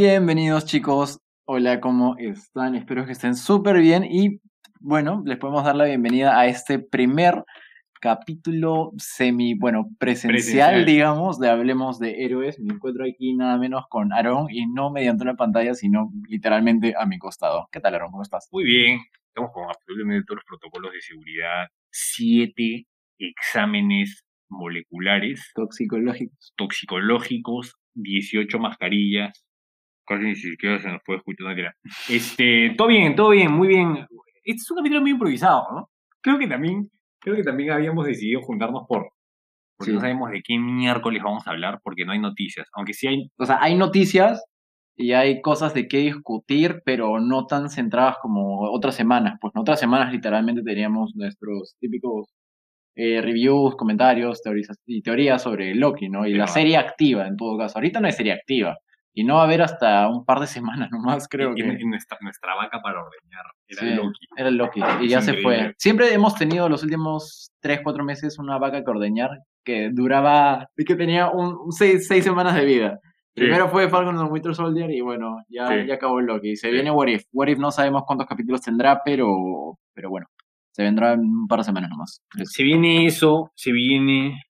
[0.00, 2.76] Bienvenidos chicos, hola, ¿cómo están?
[2.76, 4.40] Espero que estén súper bien y
[4.78, 7.42] bueno, les podemos dar la bienvenida a este primer
[8.00, 10.84] capítulo semi, bueno, presencial, Presencial.
[10.86, 12.60] digamos, de Hablemos de Héroes.
[12.60, 17.04] Me encuentro aquí nada menos con Aarón y no mediante una pantalla, sino literalmente a
[17.04, 17.68] mi costado.
[17.72, 18.12] ¿Qué tal, Aarón?
[18.12, 18.48] ¿Cómo estás?
[18.52, 22.86] Muy bien, estamos con absolutamente todos los protocolos de seguridad, siete
[23.18, 26.52] exámenes moleculares, Toxicológicos.
[26.56, 29.44] toxicológicos, 18 mascarillas,
[30.08, 31.42] casi ni siquiera se nos puede escuchar.
[31.42, 31.74] no, mentira.
[32.08, 34.06] Este, todo bien, todo bien, muy bien.
[34.44, 35.90] Este es un capítulo muy improvisado, ¿no?
[36.20, 39.08] Creo que también, creo que también habíamos decidido juntarnos por,
[39.76, 39.94] porque Sí.
[39.94, 43.28] no sabemos de qué miércoles vamos a hablar, porque no hay noticias, aunque sí hay
[43.38, 44.42] O sea, hay noticias
[44.96, 49.38] y hay cosas de qué discutir, pero no tan centradas como otras semanas.
[49.40, 52.34] Pues en otras semanas literalmente teníamos nuestros típicos
[52.96, 56.26] eh, reviews, comentarios, teorías y teorías sobre Loki, ¿no?
[56.26, 57.78] Y la serie activa, en todo caso.
[57.78, 58.76] Ahorita no hay serie activa.
[59.20, 61.76] Y no va a haber hasta un par de semanas nomás, creo y- que.
[61.80, 63.44] y nuestra, nuestra vaca para ordeñar.
[63.66, 64.26] Era Sí, Loki.
[64.36, 64.80] Era Loki.
[65.00, 65.74] Y Es ya se fue.
[65.76, 69.30] Siempre hemos tenido los últimos 3, 4 meses una vaca que ordeñar
[69.64, 72.98] que duraba, que tenía un, un seis, seis semanas de vida.
[73.34, 73.42] Sí.
[73.42, 75.86] Primero fue Falcon and the Winter Soldier y bueno, ya, Sí.
[75.86, 76.56] ya acabó Loki.
[76.56, 77.24] Se viene What If.
[77.32, 80.26] What If no sabemos cuántos capítulos tendrá, pero, pero bueno,
[80.72, 82.22] se vendrá en un par de semanas nomás.
[82.44, 84.40] Se viene eso, se viene.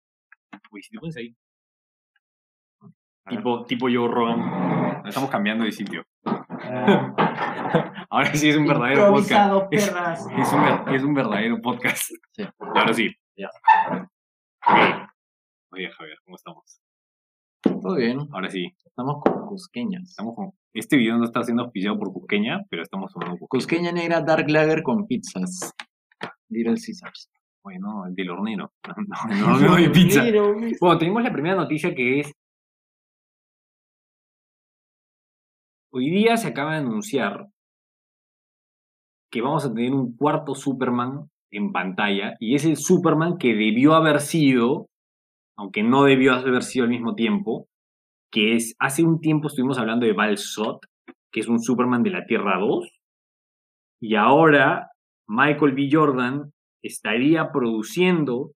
[0.70, 1.34] Uy, si te pones ahí.
[3.28, 5.02] Tipo, tipo Joe Rogan.
[5.06, 6.04] Estamos cambiando de sitio.
[8.10, 9.30] Ahora sí es un verdadero podcast.
[9.30, 10.26] Improvisado, Es, perras.
[10.36, 12.10] es un, es un verdadero podcast.
[12.32, 12.44] Sí.
[12.58, 13.14] Ahora sí.
[13.36, 13.50] Ya.
[15.70, 16.80] Oye, Javier, ¿cómo estamos?
[17.62, 18.18] Todo bien.
[18.32, 18.74] Ahora sí.
[18.84, 20.10] Estamos con Cusqueñas.
[20.10, 20.52] Estamos con...
[20.72, 23.48] Este video no está siendo auspiciado por Cusqueña, pero estamos tomando Cusqueña.
[23.48, 25.74] Cusqueña negra Dark Lager con pizzas.
[26.48, 27.30] Little Caesars.
[27.62, 28.72] Bueno, el del hornero.
[28.86, 28.94] No,
[29.28, 30.22] no, no, no hay pizza.
[30.80, 32.32] Bueno, tenemos la primera noticia que es.
[35.98, 37.48] Hoy día se acaba de anunciar
[39.32, 43.94] que vamos a tener un cuarto Superman en pantalla y es el Superman que debió
[43.94, 44.86] haber sido,
[45.56, 47.66] aunque no debió haber sido al mismo tiempo,
[48.30, 50.78] que es, hace un tiempo estuvimos hablando de Val Zod,
[51.32, 52.88] que es un Superman de la Tierra 2,
[54.00, 54.92] y ahora
[55.26, 55.88] Michael B.
[55.90, 58.52] Jordan estaría produciendo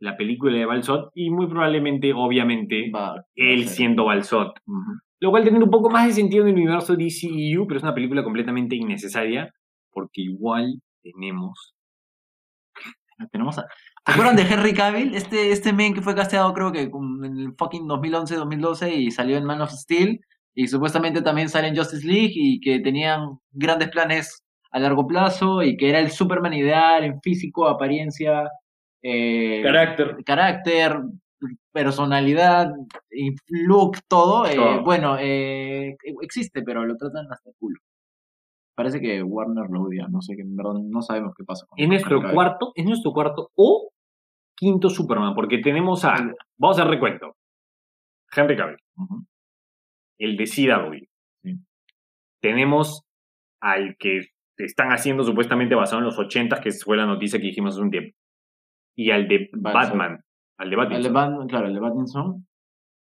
[0.00, 4.52] la película de Val Zod y muy probablemente, obviamente, Va- él siendo Zod.
[4.66, 5.00] Ujú.
[5.20, 7.94] Lo cual tiene un poco más de sentido en el universo DCEU, pero es una
[7.94, 9.52] película completamente innecesaria,
[9.90, 11.74] porque igual tenemos...
[13.32, 13.62] Tenemos a...
[14.04, 15.14] ¿Se acuerdan de Henry Cavill?
[15.14, 19.44] Este, este men que fue casteado creo que en el fucking 2011-2012 y salió en
[19.44, 20.20] Man of Steel
[20.54, 25.62] y supuestamente también sale en Justice League y que tenían grandes planes a largo plazo
[25.62, 28.48] y que era el Superman ideal en físico, apariencia,
[29.02, 30.16] eh, Carácter.
[30.24, 31.00] carácter,
[31.72, 32.72] personalidad,
[33.10, 34.46] y look, todo.
[34.46, 37.80] eh, bueno, eh, existe, pero lo tratan hasta el culo.
[38.74, 42.20] Parece que Warner lo odia, no sé, que no sabemos qué pasa con Es nuestro
[42.30, 43.90] cuarto, es nuestro cuarto o
[44.54, 46.14] quinto Superman, porque tenemos a...
[46.58, 47.36] Vamos a hacer recuento.
[48.34, 48.76] Henry Cavill,
[50.18, 51.06] el de CW.
[51.42, 51.58] Sí.
[52.40, 53.02] Tenemos
[53.60, 54.20] al que
[54.58, 57.90] están haciendo supuestamente basado en los 80 que fue la noticia que dijimos hace un
[57.90, 58.16] tiempo.
[58.94, 59.72] Y al de Batman.
[59.74, 60.24] Batman.
[60.58, 60.96] Al de Batman.
[60.96, 62.46] El de Batman, claro, el de Battinson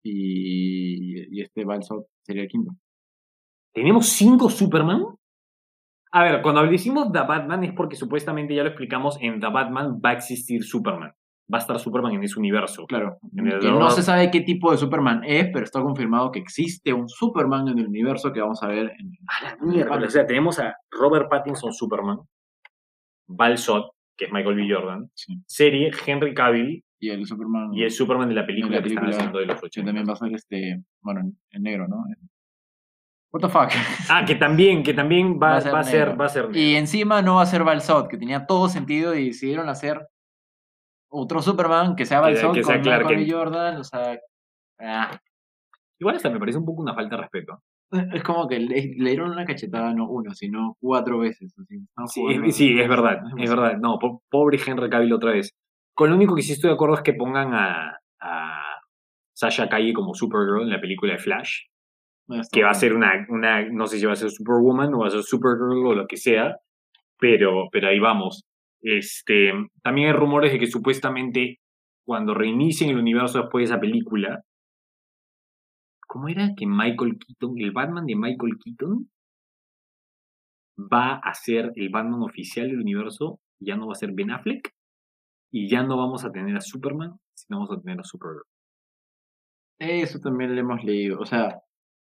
[0.04, 2.72] y, y este Balsot sería el quinto.
[3.74, 5.04] ¿Tenemos cinco Superman?
[6.12, 10.00] A ver, cuando decimos The Batman es porque supuestamente ya lo explicamos, en The Batman
[10.04, 11.12] va a existir Superman.
[11.54, 12.86] Va a estar Superman en ese universo.
[12.88, 15.82] Claro, En el que de no se sabe qué tipo de Superman es, pero está
[15.82, 19.12] confirmado que existe un Superman en el universo que vamos a ver en...
[19.90, 22.18] O sea, tenemos a Robert Pattinson Superman,
[23.28, 23.84] Val Zod,
[24.18, 24.68] que es Michael B.
[24.74, 25.42] Jordan, Sí.
[25.46, 29.06] serie Henry Cavill Y el Superman y el Superman de la película, la que están
[29.10, 29.86] haciendo de los que 80.
[29.88, 31.22] también va a ser este, bueno,
[31.52, 32.04] en, negro, ¿no?
[33.32, 33.70] What the fuck.
[34.10, 36.18] Ah, que también, que también va, Va a ser va a ser, negro.
[36.18, 39.28] va a ser Y encima no va a ser Balsot, que tenía todo sentido y
[39.28, 40.08] decidieron hacer
[41.10, 43.32] otro Superman que sea Que- Balsot que sea con Clark Michael.
[43.32, 44.18] Jordan, o sea...
[44.80, 45.20] ah.
[46.00, 47.62] Igual hasta me parece un poco una falta de respeto.
[48.14, 51.54] Es como que le, le dieron una cachetada no una, sino cuatro veces.
[51.96, 52.22] así.
[52.22, 53.78] Sí, es, sí, es verdad, es verdad.
[53.78, 55.56] No, po- pobre Henry Cavill otra vez.
[55.98, 58.82] Con lo único que sí estoy de acuerdo es que pongan a, a
[59.34, 61.62] Sasha Calle como Supergirl en la película de Flash,
[62.28, 65.00] No, que va a ser una, una, no sé si va a ser Superwoman o
[65.00, 66.56] va a ser Supergirl o lo que sea,
[67.18, 68.46] pero, pero ahí vamos.
[68.80, 69.52] Este,
[69.82, 71.62] también hay rumores de que supuestamente
[72.06, 74.44] cuando reinicien el universo después de esa película,
[76.06, 79.10] ¿cómo era que Michael Keaton, el Batman de Michael Keaton,
[80.78, 83.40] va a ser el Batman oficial del universo?
[83.60, 84.77] Ya no va a ser Ben Affleck
[85.64, 88.44] y ya no vamos a tener a Superman, sino vamos a tener a Supergirl.
[89.80, 91.20] Eso también lo hemos leído.
[91.20, 91.60] O sea,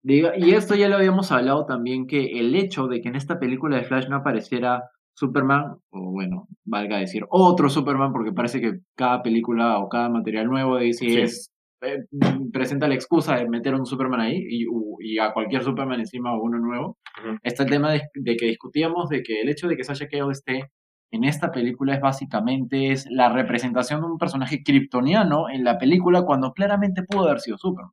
[0.01, 3.41] Diga, y esto ya lo habíamos hablado también, que el hecho de que en esta
[3.41, 8.79] película de Flash no apareciera Superman, o bueno, valga decir otro Superman, porque parece que
[8.97, 11.19] cada película o cada material nuevo de DC Sí.
[11.21, 11.51] es,
[11.83, 12.05] eh,
[12.53, 14.67] presenta la excusa de meter un Superman ahí y,
[15.01, 16.97] y a cualquier Superman encima o uno nuevo.
[17.21, 17.37] Ujú.
[17.43, 20.31] Está el tema de, de que discutíamos de que el hecho de que Sasha Cale
[20.31, 20.71] esté
[21.11, 26.23] en esta película es básicamente es la representación de un personaje kryptoniano en la película
[26.25, 27.93] cuando claramente pudo haber sido Superman.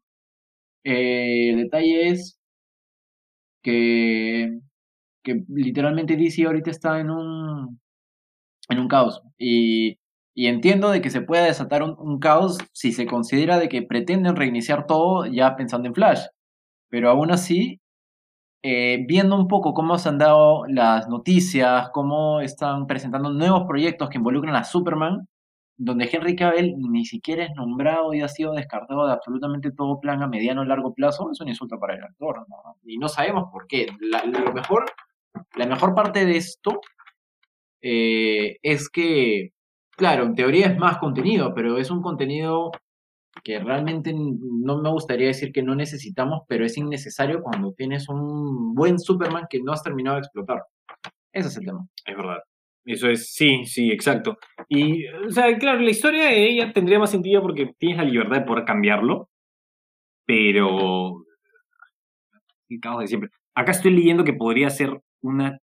[0.83, 2.39] Eh, el detalle es
[3.63, 4.59] que,
[5.23, 7.79] que literalmente DC ahorita está en un,
[8.69, 9.21] en un caos.
[9.38, 10.00] Y,
[10.35, 13.83] y entiendo de que se pueda desatar un, un caos si se considera de que
[13.83, 16.25] pretenden reiniciar todo ya pensando en Flash.
[16.89, 17.81] Pero aún así,
[18.67, 24.09] eh, viendo un poco cómo se han dado las noticias, cómo están presentando nuevos proyectos
[24.09, 25.27] que involucran a Superman,
[25.77, 30.23] donde Henry Cavill ni siquiera es nombrado y ha sido descartado de absolutamente todo plan
[30.23, 32.44] a mediano o largo plazo, es un insulto para el actor.
[32.50, 32.56] ¿no?
[32.85, 33.85] Y no sabemos por qué.
[34.00, 34.85] La, lo mejor,
[35.56, 36.81] la mejor parte de esto
[37.83, 39.51] eh, es que,
[39.91, 42.71] claro, en teoría es más contenido, pero es un contenido
[43.45, 48.74] que realmente no me gustaría decir que no necesitamos, pero es innecesario cuando tienes un
[48.74, 50.63] buen Superman que no has terminado de explotar.
[51.31, 51.88] Ese es el tema.
[52.06, 52.39] Es verdad.
[52.86, 54.38] Eso es, sí, sí, exacto.
[54.68, 58.38] Y, o sea, claro, la historia de ella tendría más sentido porque tienes la libertad
[58.38, 59.30] de poder cambiarlo,
[60.25, 61.24] pero...
[62.68, 63.30] El caos de siempre.
[63.53, 65.59] Acá estoy leyendo que podría ser una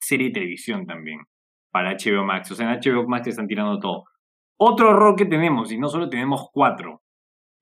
[0.00, 1.20] serie de televisión también
[1.70, 2.50] para HBO Max.
[2.50, 4.04] O sea, en HBO Max están tirando todo.
[4.58, 7.02] Otro error que tenemos, y no solo tenemos cuatro,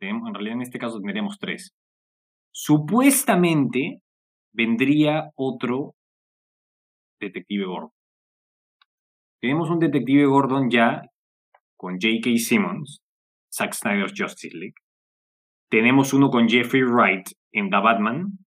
[0.00, 1.74] en realidad en este caso tendríamos tres.
[2.52, 4.00] Supuestamente
[4.52, 5.94] vendría otro
[7.20, 7.90] Detective Gordon.
[9.40, 11.02] Tenemos un Detective Gordon ya
[11.76, 12.30] con J.K.
[12.38, 13.02] Simmons,
[13.52, 14.74] Zack Snyder's Justice League.
[15.70, 18.38] Tenemos uno con Jeffrey Wright en The Batman.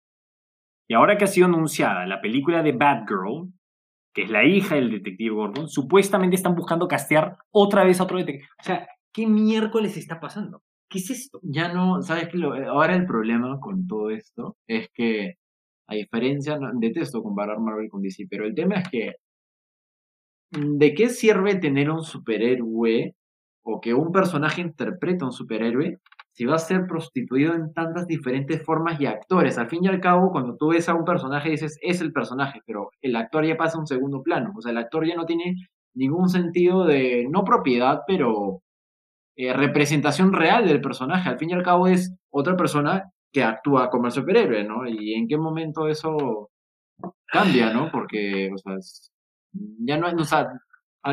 [0.89, 3.51] Y ahora que ha sido anunciada la película de Batgirl,
[4.13, 8.17] que es la hija del Detective Gordon, supuestamente están buscando castear otra vez a otro
[8.17, 8.47] detective.
[8.59, 10.63] O sea, ¿qué miércoles está pasando?
[10.89, 11.39] ¿Qué es esto?
[11.43, 12.37] Ya no, ¿sabes qué?
[12.37, 15.35] Lo- Ahora el problema con todo esto es que,
[15.87, 19.15] a diferencia, no- detesto comparar Marvel con DC, pero el tema es que,
[20.51, 23.15] ¿de qué sirve tener un superhéroe
[23.63, 25.99] o que un personaje interprete a un superhéroe
[26.33, 29.57] si va a ser prostituido en tantas diferentes formas y actores?
[29.57, 32.61] Al fin y al cabo, cuando tú ves a un personaje dices, es el personaje,
[32.65, 34.53] pero el actor ya pasa a un segundo plano.
[34.57, 35.55] O sea, el actor ya no tiene
[35.93, 38.61] ningún sentido de, no propiedad, pero
[39.37, 41.29] eh, representación real del personaje.
[41.29, 44.87] Al fin y al cabo es otra persona que actúa como el superhéroe, ¿no?
[44.87, 46.49] Y en qué momento eso
[47.27, 47.91] cambia, ¿no?
[47.91, 48.77] Porque, o sea,
[49.79, 50.47] ya no, o sea,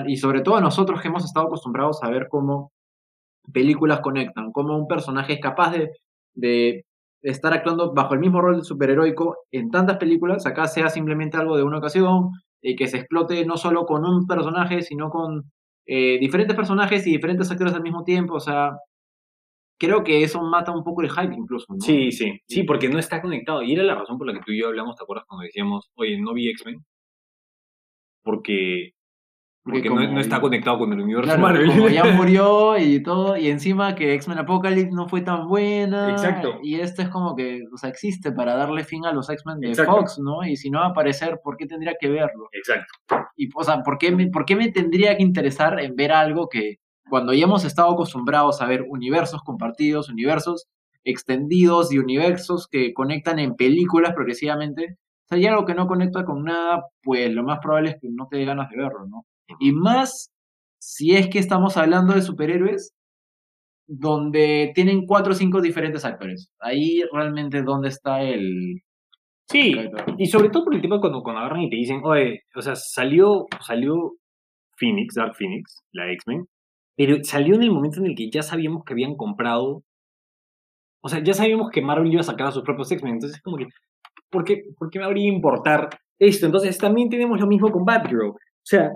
[0.07, 2.73] y sobre todo nosotros que hemos estado acostumbrados a ver cómo
[3.53, 5.75] películas conectan, cómo un personaje es capaz
[6.35, 6.85] de,
[7.23, 11.57] estar actuando bajo el mismo rol de superheroico en tantas películas, acá sea simplemente algo
[11.57, 12.31] de una ocasión,
[12.63, 15.51] y que se explote no solo con un personaje, sino con
[15.87, 18.73] eh, diferentes personajes y diferentes actores al mismo tiempo, o sea,
[19.79, 21.81] creo que eso mata un poco el hype incluso, ¿no?
[21.81, 23.63] Sí, sí, sí, porque no está conectado.
[23.63, 25.91] Y era la razón por la que tú y yo hablamos, ¿te acuerdas cuando decíamos,
[25.95, 26.85] oye, no vi X-Men?
[28.23, 28.93] Porque,
[29.65, 31.69] Porque porque no, no está conectado con el universo Claro, Marvel.
[31.69, 36.11] como ya murió y todo, y encima que X-Men Apocalypse no fue tan buena.
[36.11, 36.59] Exacto.
[36.63, 39.69] Y esto es como que, o sea, existe para darle fin a los X-Men de
[39.69, 39.97] Exacto.
[39.97, 40.45] Fox, ¿no?
[40.47, 42.49] Y si no va a aparecer, ¿por qué tendría que verlo?
[42.53, 42.93] Exacto.
[43.37, 46.49] Y, o sea, ¿por qué, me, ¿por qué me tendría que interesar en ver algo
[46.51, 46.77] que
[47.09, 50.67] cuando ya hemos estado acostumbrados a ver universos compartidos, universos
[51.05, 56.25] extendidos y universos que conectan en películas progresivamente, o sea, hay algo que no conecta
[56.25, 59.25] con nada, pues lo más probable es que no te dé ganas de verlo, ¿no?
[59.61, 60.33] Y más
[60.79, 62.95] si es que estamos hablando de superhéroes
[63.87, 66.51] donde tienen cuatro o cinco diferentes actores.
[66.59, 68.83] Ahí realmente dónde está el...
[69.47, 69.75] Sí,
[70.17, 72.75] y sobre todo por el tema cuando, cuando agarran y te dicen, oye, o sea,
[72.77, 74.15] salió, salió
[74.79, 76.47] Phoenix, Dark Phoenix, la X-Men,
[76.97, 79.83] pero salió en el momento en el que ya sabíamos que habían comprado,
[81.03, 83.59] o sea, ya sabíamos que Marvel iba a sacar a sus propios X-Men, entonces como
[83.59, 83.67] que,
[84.31, 86.47] ¿por qué, ¿por qué me habría importar esto?
[86.47, 88.91] Entonces también tenemos lo mismo con Batgirl, o sea,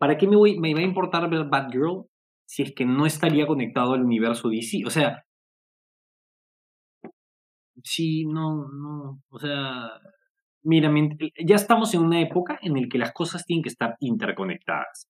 [0.00, 2.06] ¿para qué me, voy, me va a importar ver Batgirl
[2.46, 4.82] si es que no estaría conectado al universo DC?
[4.86, 5.24] O sea,
[7.82, 9.90] sí, no, no, o sea,
[10.64, 10.90] mira,
[11.44, 15.08] ya estamos en una época en la que las cosas tienen que estar interconectadas.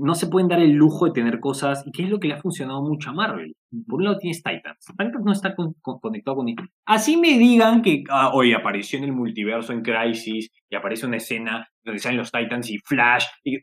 [0.00, 2.34] No se pueden dar el lujo de tener cosas, y que es lo que le
[2.34, 3.54] ha funcionado mucho a Marvel.
[3.86, 4.78] Por un lado tienes Titans.
[4.84, 6.46] Titans no está con- con- conectado con...
[6.86, 11.18] Así me digan que, ah, oye, apareció en el multiverso en Crisis, y aparece una
[11.18, 13.58] escena donde salen los Titans y Flash, y...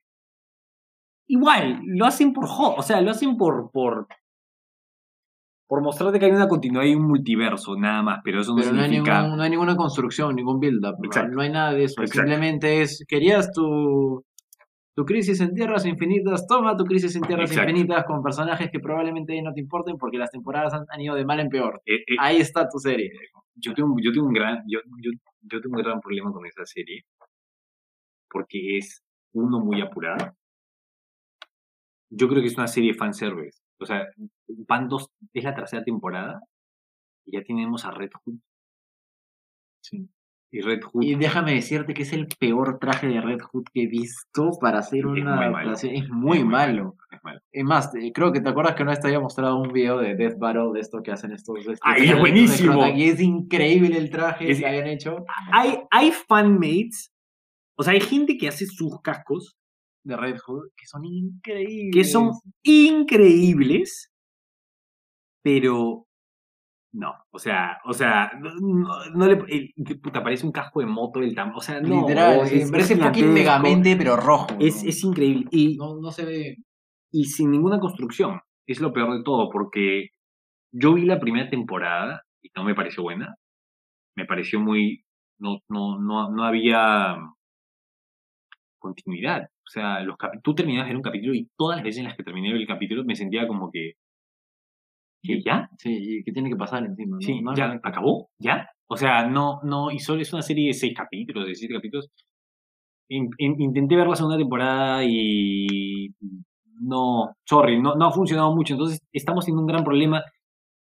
[1.36, 4.08] Igual, lo hacen por o sea, lo hacen por, por,
[5.68, 8.74] por mostrarte que hay una continuidad y un multiverso, nada más, pero eso no Pero
[8.74, 9.22] no hay, significa...
[9.24, 10.96] ningún- no hay ninguna construcción, ningún build-up.
[11.32, 11.42] ¿no?
[11.42, 12.02] Hay nada de eso.
[12.02, 12.20] Exacto.
[12.22, 14.24] Simplemente es, querías tu,
[14.96, 17.72] tu crisis en tierras infinitas, toma tu crisis en tierras Exacto.
[17.72, 21.26] infinitas con personajes que probablemente no te importen porque las temporadas han, han ido de
[21.26, 21.82] mal en peor.
[21.86, 23.10] Eh, eh, Ahí está tu serie.
[23.56, 25.10] yo tengo, yo tengo un gran, yo, yo,
[25.42, 27.06] yo tengo un gran problema con esa serie.
[28.30, 30.36] Porque es, uno, muy apurada.
[32.16, 33.60] Yo creo que es una serie fanservice.
[33.80, 34.06] O sea,
[34.68, 36.40] van dos, es la tercera temporada
[37.26, 38.36] y ya tenemos a Red Hood.
[39.84, 40.08] Sí.
[40.52, 43.84] Y Red Hood Y déjame decirte que es el peor traje de Red Hood que
[43.84, 45.58] he visto para hacer Es una malo.
[45.58, 45.96] adaptación.
[45.96, 46.96] Es muy, Es muy malo.
[47.12, 47.40] es malo.
[47.52, 49.98] Es más, eh, creo que te acuerdas que una vez te había mostrado un video
[49.98, 51.58] de Death Battle de esto que hacen estos.
[51.60, 52.88] estos ¡Ay, es estos buenísimo!
[52.96, 57.12] Y es increíble el traje Es- que habían hecho Hay, hay fanmates,
[57.76, 59.58] o sea, hay gente que hace sus cascos
[60.04, 61.94] de Red Hood que son increíbles.
[61.94, 62.32] que son
[62.64, 64.12] increíbles,
[65.44, 66.06] pero
[66.94, 71.34] no, o sea, o sea, no, le el- puta, parece un casco de moto del
[71.34, 74.48] tamaño, o sea, no, Literal, sí, es, parece es fucking Megamente, pero rojo.
[74.60, 74.90] es, ¿no?
[74.90, 76.58] es increíble y, no, no se ve.
[77.12, 80.10] y sin ninguna construcción, es lo peor de todo, porque
[80.72, 83.36] yo vi la primera temporada y no me pareció buena,
[84.16, 85.04] me pareció muy,
[85.40, 87.18] no, no, no, no había
[88.80, 89.48] continuidad.
[89.66, 92.16] O sea, los tú terminabas de ver un capítulo y todas las veces en las
[92.18, 93.94] que terminé el capítulo me sentía como que.
[95.24, 95.70] ¿Que ya?
[95.78, 97.16] Sí, y que tiene que pasar encima.
[97.16, 97.22] ¿no?
[97.22, 98.30] Sí, No, ya, no, ¿acabó?
[98.40, 98.70] ¿Ya?
[98.88, 102.10] O sea, no, no, y solo es una serie de seis capítulos, de siete capítulos.
[103.10, 106.10] In- in- intenté ver la segunda temporada y
[106.82, 108.74] no, sorry, no, no ha funcionado mucho.
[108.74, 110.22] Entonces, estamos teniendo un gran problema.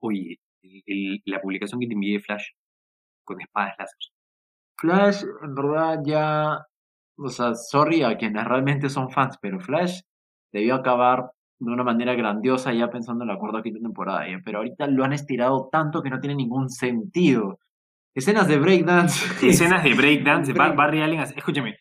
[0.01, 2.45] Oye, el- el- la publicación que te envié de Flash
[3.25, 3.99] con espadas láser.
[4.79, 6.59] Flash, en verdad, ya.
[7.19, 10.01] O sea, sorry a quienes realmente son fans, pero Flash
[10.53, 14.29] debió acabar de una manera grandiosa ya pensando en la cuarta o quinta temporada.
[14.29, 17.59] ya, Pero ahorita lo han estirado tanto que no tiene ningún sentido.
[18.15, 19.27] Escenas de breakdance.
[19.49, 21.21] escenas de breakdance, Break- Barry Allen.
[21.21, 21.77] Escúchame,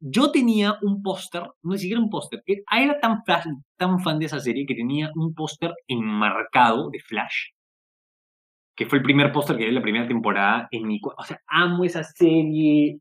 [0.00, 4.18] yo tenía un póster, no ni siquiera un póster, eh, era tan, fan- tan fan
[4.18, 7.50] de esa serie que tenía un póster enmarcado de Flash,
[8.76, 11.40] que fue el primer póster que vi en la primera temporada en mi O sea,
[11.48, 12.98] amo esa serie,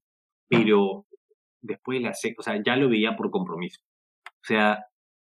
[0.49, 1.05] pero
[1.61, 3.81] después de la serie, o sea, ya lo veía por compromiso.
[4.25, 4.85] O sea,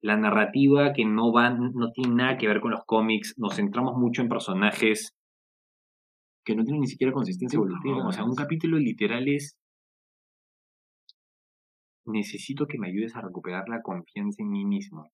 [0.03, 3.97] la narrativa que no va, no tiene nada que ver con los cómics, nos centramos
[3.97, 5.15] mucho en personajes
[6.45, 8.07] que no tiene ni siquiera consistencia evolutiva.
[8.07, 9.57] o sea, un capítulo literal es.
[12.07, 15.11] Necesito que me ayudes a recuperar la confianza en mí mismo.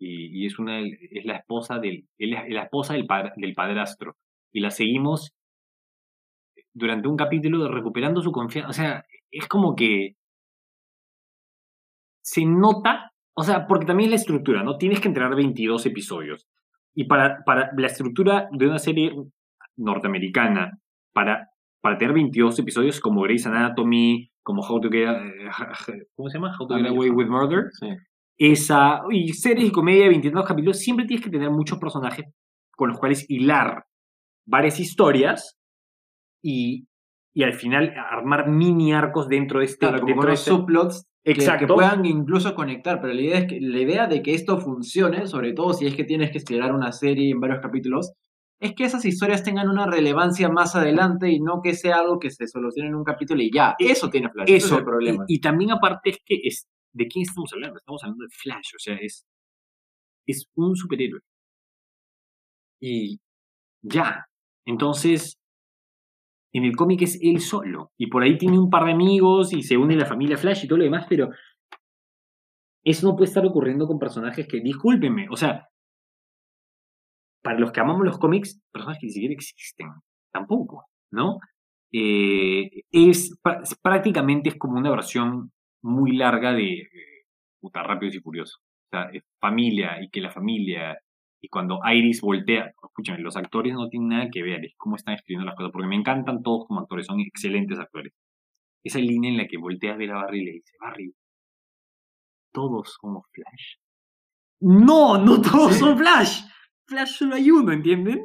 [0.00, 3.54] Y, y es una es la esposa del es la, la esposa del, padr- del
[3.54, 4.16] padrastro.
[4.52, 5.32] Y la seguimos
[6.74, 8.70] durante un capítulo recuperando su confianza.
[8.70, 10.16] O sea, es como que
[12.22, 14.76] se nota, o sea, porque también la estructura, ¿no?
[14.76, 16.46] Tienes que entregar 22 episodios.
[16.94, 19.12] Y para, para la estructura de una serie
[19.76, 20.78] norteamericana,
[21.12, 21.50] para,
[21.80, 26.54] para tener 22 episodios como Grey's Anatomy, como How to Get, eh, ¿cómo se llama?
[26.58, 27.70] How to Get Away with Murder.
[27.72, 27.88] Sí.
[28.38, 32.26] Esa, y series de comedia de 22 capítulos, siempre tienes que tener muchos personajes
[32.74, 33.84] con los cuales hilar
[34.46, 35.58] varias historias
[36.42, 36.86] y,
[37.34, 39.78] y al final armar mini arcos dentro de este...
[39.86, 41.66] Claro, como dentro de este- subplots Exacto.
[41.66, 45.26] Que, puedan incluso conectar, pero la idea, es que, la idea de que esto funcione,
[45.26, 48.12] sobre todo si es que tienes que esperar una serie en varios capítulos,
[48.58, 52.30] es que esas historias tengan una relevancia más adelante y no que sea algo que
[52.30, 53.74] se solucione en un capítulo y ya.
[53.78, 55.24] Eso tiene Flash, ese es Eso, el problema.
[55.28, 57.78] Y, y también aparte es que es, ¿de quién estamos hablando?
[57.78, 59.24] Estamos hablando de Flash, o sea, es,
[60.26, 61.20] es un superhéroe.
[62.80, 63.18] Y
[63.82, 64.26] ya.
[64.66, 65.39] Entonces,
[66.52, 67.92] en el cómic es él solo.
[67.96, 70.68] Y por ahí tiene un par de amigos y se une la familia Flash y
[70.68, 71.30] todo lo demás, pero
[72.84, 75.68] eso no puede estar ocurriendo con personajes que, discúlpenme, o sea,
[77.42, 79.88] para los que amamos los cómics, personajes que ni siquiera existen,
[80.32, 81.38] tampoco, ¿no?
[81.92, 83.36] Eh, es
[83.82, 85.50] prácticamente es como una versión
[85.82, 87.24] muy larga de eh,
[87.60, 88.60] puta Rápidos y Furiosos.
[88.92, 90.98] O sea, familia y que la familia
[91.42, 95.14] y cuando Iris voltea, escúchame, los actores no tienen nada que ver, es cómo están
[95.14, 98.12] escribiendo las cosas, porque me encantan todos como actores, son excelentes actores.
[98.84, 101.14] Esa línea en la que voltea a ver a Barry y le dice, Barry,
[102.52, 103.76] todos somos Flash.
[104.60, 106.42] No, no todos son Flash.
[106.86, 108.24] Flash solo hay uno, ¿entienden?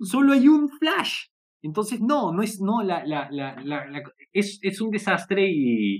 [0.00, 1.26] Solo hay un Flash.
[1.62, 4.02] Entonces, no, no es, no, la, la, la, la-
[4.32, 5.96] es, es un desastre y,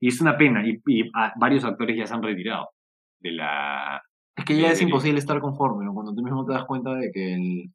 [0.00, 0.62] y es una pena.
[0.66, 2.68] Y, y, ah, varios actores ya se han retirado
[3.20, 4.02] de la...
[4.48, 5.94] Que ya es imposible estar conforme, ¿no?
[5.94, 7.70] Cuando tú mismo te das cuenta de que el,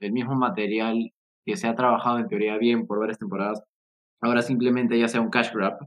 [0.00, 1.12] el mismo material
[1.46, 3.62] que se ha trabajado en teoría bien por varias temporadas,
[4.20, 5.78] ahora simplemente ya sea un cash grab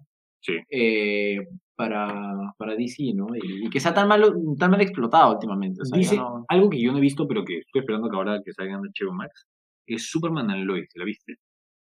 [0.41, 0.57] Sí.
[0.69, 1.39] eh,
[1.75, 3.27] para, para DC, ¿no?
[3.35, 4.21] Y, y que sea tan mal,
[4.59, 5.81] tan mal explotado últimamente.
[5.81, 8.09] O sea, ya Dice no- algo que yo no he visto, pero que estoy esperando
[8.09, 9.45] que ahora que salga en HBO Max,
[9.87, 11.33] es Superman and Lois, ¿la viste?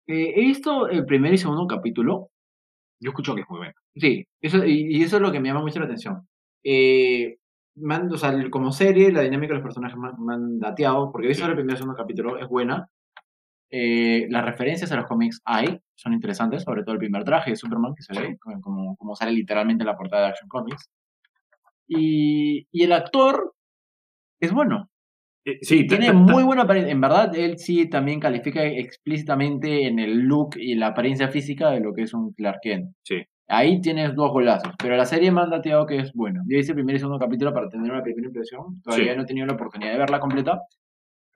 [0.06, 2.30] Eh, he visto el primer y segundo capítulo.
[3.00, 3.74] Yo escucho que es muy buena.
[3.96, 6.26] Sí, eso, y, y eso es lo que me llama mucho la atención.
[6.64, 7.36] Eh,
[7.76, 9.98] me han- o sea, como serie, la dinámica de los personajes
[10.60, 11.50] dateado, porque visto Sí.
[11.50, 12.88] el primer y segundo capítulo, es buena.
[13.70, 17.56] Eh, las referencias a los cómics hay, son interesantes, sobre todo el primer traje de
[17.56, 20.88] Superman, que se ve como, como, sale literalmente en la portada de Action Comics.
[21.88, 23.54] Y, y el actor
[24.40, 24.88] es bueno.
[25.44, 26.92] Eh, sí, Tiene muy buena apariencia.
[26.92, 31.80] En verdad, él sí también califica explícitamente en el look y la apariencia física de
[31.80, 32.94] lo que es un Clark Kent.
[33.02, 33.22] Sí.
[33.48, 36.40] Ahí tienes dos golazos, pero la serie me han dateado que es buena.
[36.48, 38.80] Yo hice el primer y segundo capítulo para tener una primera impresión.
[38.82, 39.16] Todavía Sí.
[39.16, 40.60] no he tenido la oportunidad de verla completa,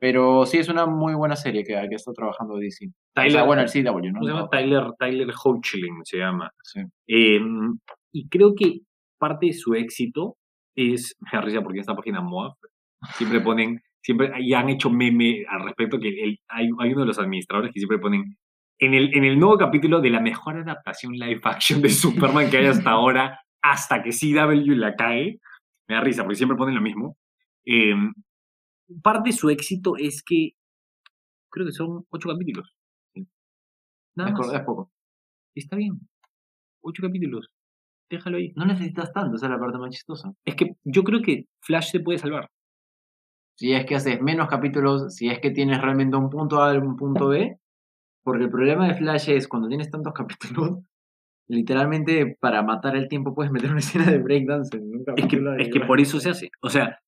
[0.01, 2.87] pero sí es una muy buena serie que, que está trabajando DC.
[2.87, 4.21] O Tyler, sea, bueno, el CW, ¿no?
[4.21, 4.49] ¿cómo se llama?
[4.51, 6.51] Tyler, Tyler Hoechlin se llama.
[6.63, 6.81] Sí.
[7.09, 7.41] Eh,
[8.13, 8.81] y creo que
[9.19, 10.37] parte de su éxito
[10.77, 12.53] es, me risa porque en esta página MOAB
[13.17, 17.07] siempre ponen, siempre, y han hecho meme al respecto, que el- hay, hay uno de
[17.09, 18.37] los administradores que siempre ponen,
[18.79, 22.59] en el, en el nuevo capítulo de la mejor adaptación live action de Superman que
[22.59, 25.41] hay hasta ahora, hasta que CW la cae,
[25.89, 27.17] me da risa porque siempre ponen lo mismo.
[27.67, 27.95] Eh,
[29.03, 30.53] parte de su éxito es que
[31.51, 32.75] creo que son ocho capítulos.
[34.17, 34.53] Nada más.
[34.53, 34.91] es poco.
[35.55, 36.01] Está bien.
[36.83, 37.51] Ocho capítulos.
[38.11, 38.53] Déjalo ahí.
[38.57, 40.33] No necesitas tanto, esa es la parte más chistosa.
[40.45, 42.51] Es que yo creo que Flash se puede salvar.
[43.57, 46.97] Si es que haces menos capítulos, si es que tienes realmente un punto A un
[46.97, 47.59] punto B,
[48.29, 50.81] porque el problema de Flash es cuando tienes tantos capítulos,
[51.49, 55.23] literalmente para matar el tiempo puedes meter una escena de breakdance en un Es que,
[55.23, 55.53] capítulo.
[55.53, 56.51] de es que por eso se hace.
[56.61, 56.99] O sea,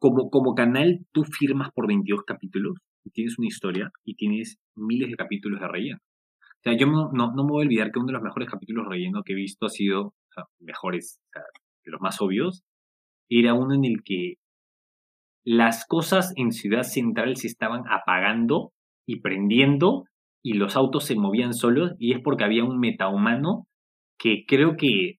[0.00, 5.08] como, como canal, tú firmas por 22 capítulos y tienes una historia y tienes miles
[5.08, 5.98] de capítulos de relleno.
[6.00, 8.50] O sea, yo no, no, no me voy a olvidar que uno de los mejores
[8.50, 11.42] capítulos de relleno que he visto ha sido, o sea, mejores, o sea,
[11.84, 12.64] de los más obvios,
[13.30, 14.34] era uno en el que
[15.44, 18.72] las cosas en Ciudad Central se estaban apagando
[19.06, 20.04] y prendiendo
[20.42, 23.66] y los autos se movían solos y es porque había un metahumano
[24.18, 25.18] que creo que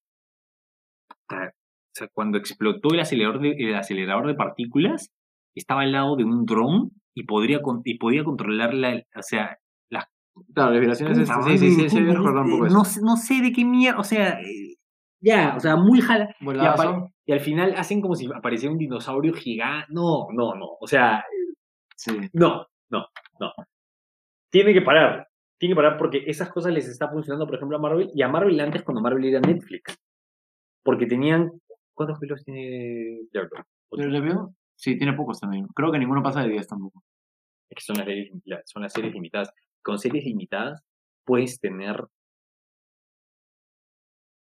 [1.28, 5.10] ta- o sea, cuando explotó el acelerador de, el acelerador de partículas
[5.56, 9.58] estaba al lado de un dron y podría y podía controlar la, o sea,
[10.54, 11.17] Claro, las vibraciones.
[11.17, 11.97] puta, Sí, sí, sí, sí,
[12.76, 14.38] no, sé- no sé de qué mierda, o sea,
[15.19, 16.36] ya, o sea, muy jala.
[17.26, 19.88] Y, y al final hacen como si apareciera un dinosaurio gigante.
[19.89, 20.67] No, no, no.
[20.80, 21.23] O sea,
[21.95, 22.12] Sí.
[22.34, 23.08] no, no,
[23.39, 23.52] no.
[24.49, 25.27] Tiene que parar.
[25.60, 28.12] Tiene que parar porque esas cosas les está funcionando, por ejemplo, a Marvel.
[28.13, 29.97] Y a Marvel antes, cuando Marvel era Netflix.
[30.83, 31.51] Porque tenían.
[31.93, 33.21] ¿Cuántos kilos tiene
[33.91, 34.53] le veo?
[34.75, 35.65] Sí, tiene pocos también.
[35.75, 37.03] Creo que ninguno pasa de 10 tampoco.
[37.69, 38.31] Es que son las, series,
[38.65, 39.51] son las series limitadas.
[39.81, 40.83] Con series limitadas
[41.25, 42.05] puedes tener.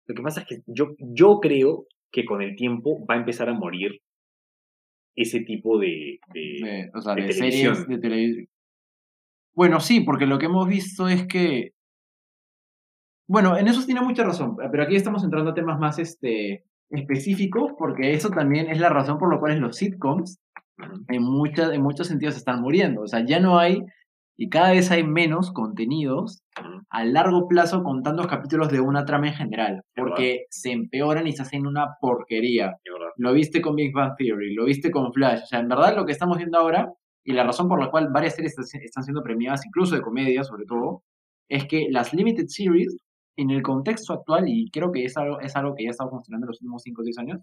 [0.08, 3.48] Lo que pasa es que yo, yo creo que con el tiempo va a empezar
[3.48, 4.02] a morir
[5.16, 6.20] ese tipo de.
[6.34, 7.76] de- De- o sea, de de, televisión.
[7.76, 8.48] series de televisión.
[9.60, 11.74] Bueno, sí, porque lo que hemos visto es que.
[13.28, 17.74] Bueno, en eso tiene mucha razón, pero aquí estamos entrando a temas más este, específicos,
[17.78, 20.40] porque eso también es la razón por la cual los sitcoms
[21.10, 23.02] en, muchas en muchos sentidos están muriendo.
[23.02, 23.84] O sea, ya no hay,
[24.38, 26.42] y cada vez hay menos contenidos
[26.90, 31.34] a largo plazo con tantos capítulos de una trama en general, porque se empeoran y
[31.34, 32.78] se hacen una porquería.
[33.18, 35.42] Lo viste con Big Bang Theory, lo viste con Flash.
[35.44, 38.10] O sea, en verdad lo que estamos viendo ahora, y la razón por la cual
[38.12, 41.04] varias series están siendo premiadas, incluso de comedia sobre todo,
[41.50, 42.98] es que las limited series,
[43.36, 46.10] en el contexto actual, y creo que es algo, es algo que ya ha estado
[46.10, 47.42] funcionando en los últimos 5 o 6 años,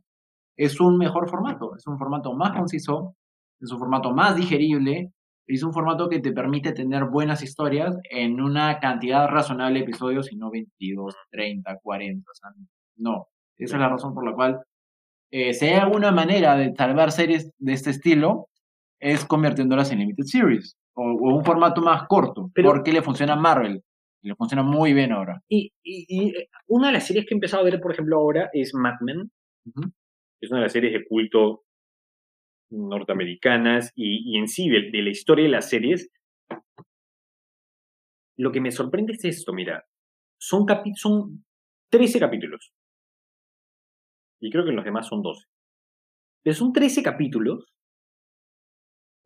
[0.57, 1.75] es un mejor formato.
[1.77, 3.17] Es un formato más conciso,
[3.61, 5.13] es un formato más digerible,
[5.47, 10.33] es un formato que te permite tener buenas historias en una cantidad razonable de episodios
[10.33, 12.31] y no 22, 30, 40.
[12.31, 12.51] O sea,
[12.97, 13.29] no.
[13.57, 14.61] Esa es la razón por la cual
[15.31, 18.49] eh, si hay alguna manera de salvar series de este estilo,
[19.13, 23.35] es convirtiéndolas en limited series o, o un formato más corto, Pero- porque le funciona
[23.35, 23.83] a Marvel,
[24.23, 25.41] le funciona muy bien ahora.
[25.49, 28.17] Y, y- y, eh, una de las series que he empezado a ver, por ejemplo,
[28.17, 29.31] ahora es Mad Men.
[30.41, 31.63] Es una de las series de culto
[32.71, 36.11] norteamericanas y, y en sí de, de la historia de las series.
[38.39, 39.85] Lo que me sorprende es esto, mira.
[40.39, 41.45] Son, capi- son
[41.91, 42.73] 13 capítulos.
[44.41, 45.47] Y creo que los demás son 12.
[46.43, 47.65] Pero son 13 capítulos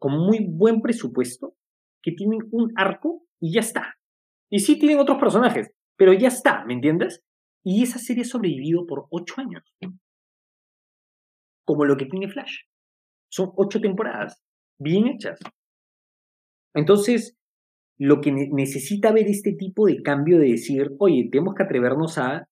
[0.01, 1.55] con muy buen presupuesto
[2.03, 3.95] que tienen un arco y ya está.
[4.51, 7.23] Y sí tienen otros personajes, pero ya está, ¿me entiendes?
[7.63, 9.63] Y esa serie ha sobrevivido por ocho años.
[11.65, 12.63] Como lo que tiene Flash.
[13.31, 14.43] Son ocho temporadas,
[14.79, 15.39] bien hechas.
[16.75, 17.37] Entonces,
[17.99, 22.17] lo que ne- necesita ver este tipo de cambio de decir, oye, tenemos que atrevernos
[22.19, 22.49] a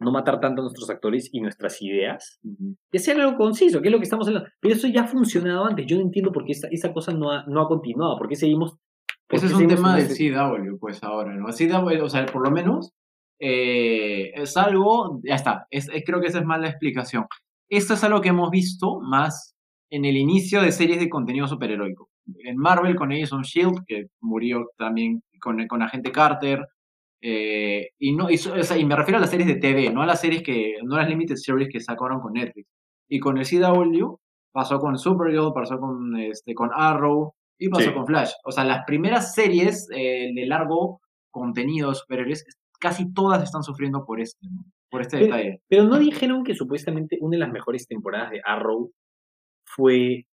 [0.00, 3.92] no matar tanto a nuestros actores y nuestras ideas, y hacer algo conciso, que es
[3.92, 4.48] lo que estamos hablando.
[4.60, 5.86] Pero eso ya ha funcionado antes.
[5.86, 8.36] Yo no entiendo por qué esa, esa cosa no ha, no ha continuado, por qué
[8.36, 8.76] seguimos...
[9.26, 11.46] por Ese qué es un tema este- CW, pues ahora, ¿no?
[11.48, 12.92] CW, o sea, por lo menos
[13.40, 17.26] eh, es algo, ya está, es, es- creo que esa es más la explicación.
[17.68, 19.54] Esto es algo que hemos visto más
[19.90, 22.08] en el inicio de series de contenido superheroico.
[22.44, 26.66] En Marvel con Agents of S.H.I.E.L.D., que murió también con, con Agente Carter,
[27.20, 29.90] eh, y, no, y, so- o sea, y me refiero a las series de TV,
[29.90, 32.68] no a las series que, no a las limited series que sacaron con Netflix.
[33.08, 34.16] Y con el CW
[34.52, 37.94] pasó con Supergirl, pasó con, este, con Arrow y pasó Sí.
[37.94, 38.30] con Flash.
[38.44, 41.00] O sea, las primeras series eh, de largo
[41.30, 42.44] contenido de superhéroes,
[42.80, 44.64] casi todas están sufriendo por este, ¿no?
[44.90, 45.62] por este Pero- detalle.
[45.68, 48.90] Pero no dijeron que supuestamente una de las mejores temporadas de Arrow
[49.64, 50.26] fue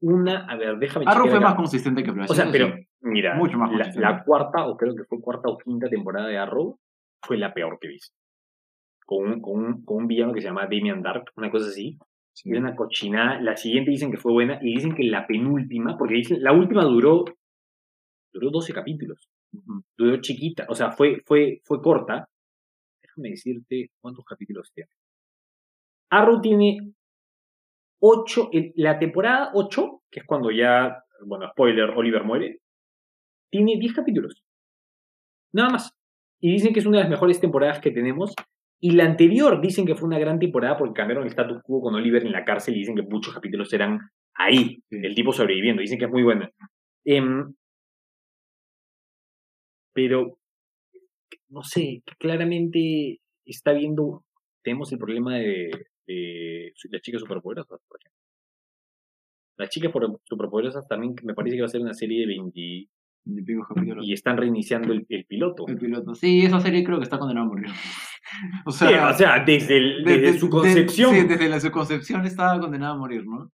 [0.00, 1.48] una, a ver, déjame Arrow fue acá.
[1.48, 2.30] más consistente que Flash.
[2.30, 2.86] O sea, pero sí.
[3.02, 6.38] mira, Mucho más la, la cuarta, o creo que fue cuarta o quinta temporada de
[6.38, 6.78] Arrow,
[7.22, 8.16] fue la peor que he visto.
[9.04, 11.98] Con un, con un, con un villano que se llama Damian Dark, una cosa así.
[12.32, 12.48] Sí.
[12.48, 13.40] Y una cochinada.
[13.40, 16.84] La siguiente dicen que fue buena y dicen que la penúltima, porque dicen, la última
[16.84, 17.24] duró,
[18.32, 19.28] duró 12 capítulos.
[19.98, 22.28] Duró chiquita, o sea, fue, fue, fue corta.
[23.02, 24.90] Déjame decirte cuántos capítulos tiene.
[26.10, 26.78] Arrow tiene
[28.00, 32.60] 8, la temporada 8, que es cuando ya, bueno, spoiler, Oliver muere,
[33.50, 34.42] tiene 10 capítulos.
[35.52, 35.92] Nada más.
[36.40, 38.34] Y dicen que es una de las mejores temporadas que tenemos.
[38.82, 41.94] Y la anterior dicen que fue una gran temporada porque cambiaron el status quo con
[41.94, 43.98] Oliver en la cárcel y dicen que muchos capítulos eran
[44.34, 45.82] ahí, el tipo sobreviviendo.
[45.82, 46.50] Dicen que es muy buena.
[47.04, 47.54] Em,
[49.92, 50.38] pero,
[51.50, 54.24] no sé, claramente está viendo,
[54.62, 55.70] tenemos el problema de,
[56.12, 58.18] de las chicas superpoderosas, por ejemplo.
[59.56, 59.92] Las chicas
[60.24, 62.60] superpoderosas también me parece que va a ser una serie de 20
[64.02, 65.66] Y están reiniciando el, el piloto.
[65.68, 66.14] El piloto.
[66.14, 67.66] Sí, esa serie creo que está condenada a morir.
[68.66, 71.14] o Sí, sea, o sea, desde, el- desde de- su de- concepción.
[71.14, 73.50] sí, desde la, su concepción estaba condenada a morir, ¿no?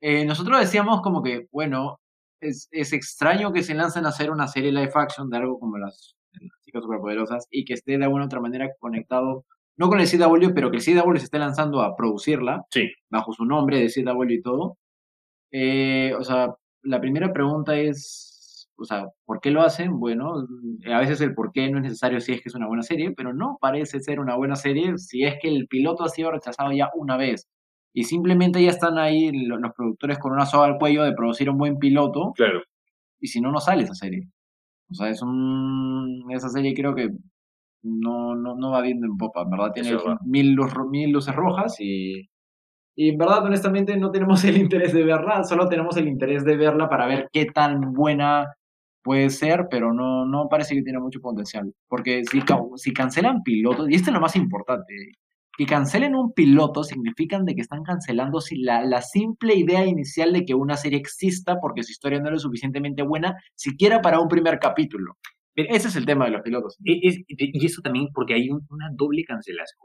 [0.00, 1.98] Eh, nosotros decíamos como que, bueno,
[2.40, 5.76] es, es extraño que se lancen a hacer una serie live action de algo como
[5.76, 9.44] las, las chicas superpoderosas y que esté de alguna u otra manera conectado,
[9.78, 12.90] no con el CW, pero que el CW se esté lanzando a producirla Sí.
[13.10, 14.76] bajo su nombre de CW y todo.
[15.50, 19.98] Eh, o sea, la primera pregunta es, o sea, ¿por qué lo hacen?
[19.98, 20.46] Bueno,
[20.92, 23.12] a veces el por qué no es necesario si es que es una buena serie,
[23.16, 26.70] pero no parece ser una buena serie si es que el piloto ha sido rechazado
[26.72, 27.48] ya una vez.
[27.94, 31.48] Y simplemente ya están ahí lo- los productores con una soga al cuello de producir
[31.50, 32.60] un buen piloto, Claro.
[33.20, 34.28] y si no, no sale esa serie.
[34.90, 37.08] O sea, es un, esa serie creo que
[37.82, 39.90] no, no, no va viendo en popa, en verdad tiene
[40.24, 42.28] mil, luz- mil luces rojas y,
[42.96, 46.56] y en verdad, honestamente, no tenemos el interés de verla, solo tenemos el interés de
[46.56, 48.46] verla para ver qué tan buena
[49.02, 51.72] puede ser, pero no, no parece que tiene mucho potencial.
[51.88, 52.42] Porque si,
[52.76, 54.92] si cancelan pilotos, y esto es lo más importante,
[55.56, 60.32] que cancelen un piloto significan de que están cancelando si la, la simple idea inicial
[60.32, 64.20] de que una serie exista porque su historia no es lo suficientemente buena, siquiera para
[64.20, 65.14] un primer capítulo.
[65.58, 66.78] Pero ese es el tema de los pilotos.
[66.84, 69.82] E- es- y eso también porque hay un- una doble cancelación.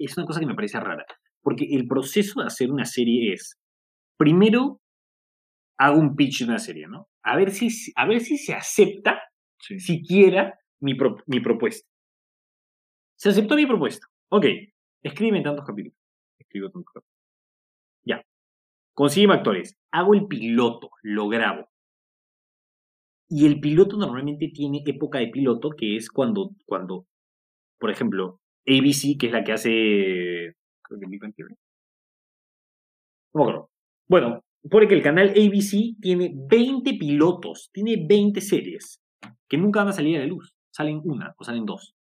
[0.00, 1.06] Es una cosa que me parece rara.
[1.42, 3.56] Porque el proceso de hacer una serie es,
[4.18, 4.80] primero,
[5.78, 7.08] hago un pitch de una serie, ¿no?
[7.22, 9.20] A ver si, a ver si se acepta
[9.60, 11.88] siquiera mi, pro- mi propuesta.
[13.16, 14.08] Se aceptó mi propuesta.
[14.30, 14.46] Ok,
[15.04, 15.96] escríbeme tantos capítulos.
[16.36, 17.16] Escribo tantos capítulos.
[18.04, 18.22] Ya.
[18.94, 19.76] Consígueme actores.
[19.92, 21.68] Hago el piloto, lo grabo.
[23.28, 27.06] Y el piloto normalmente tiene época de piloto, que es cuando, cuando
[27.78, 29.70] por ejemplo, ABC, que es la que hace.
[30.82, 31.20] Creo que Big.
[34.08, 39.02] Bueno, pone que el canal ABC tiene 20 pilotos, tiene 20 series,
[39.48, 40.54] que nunca van a salir a la luz.
[40.70, 41.94] Salen una o salen dos.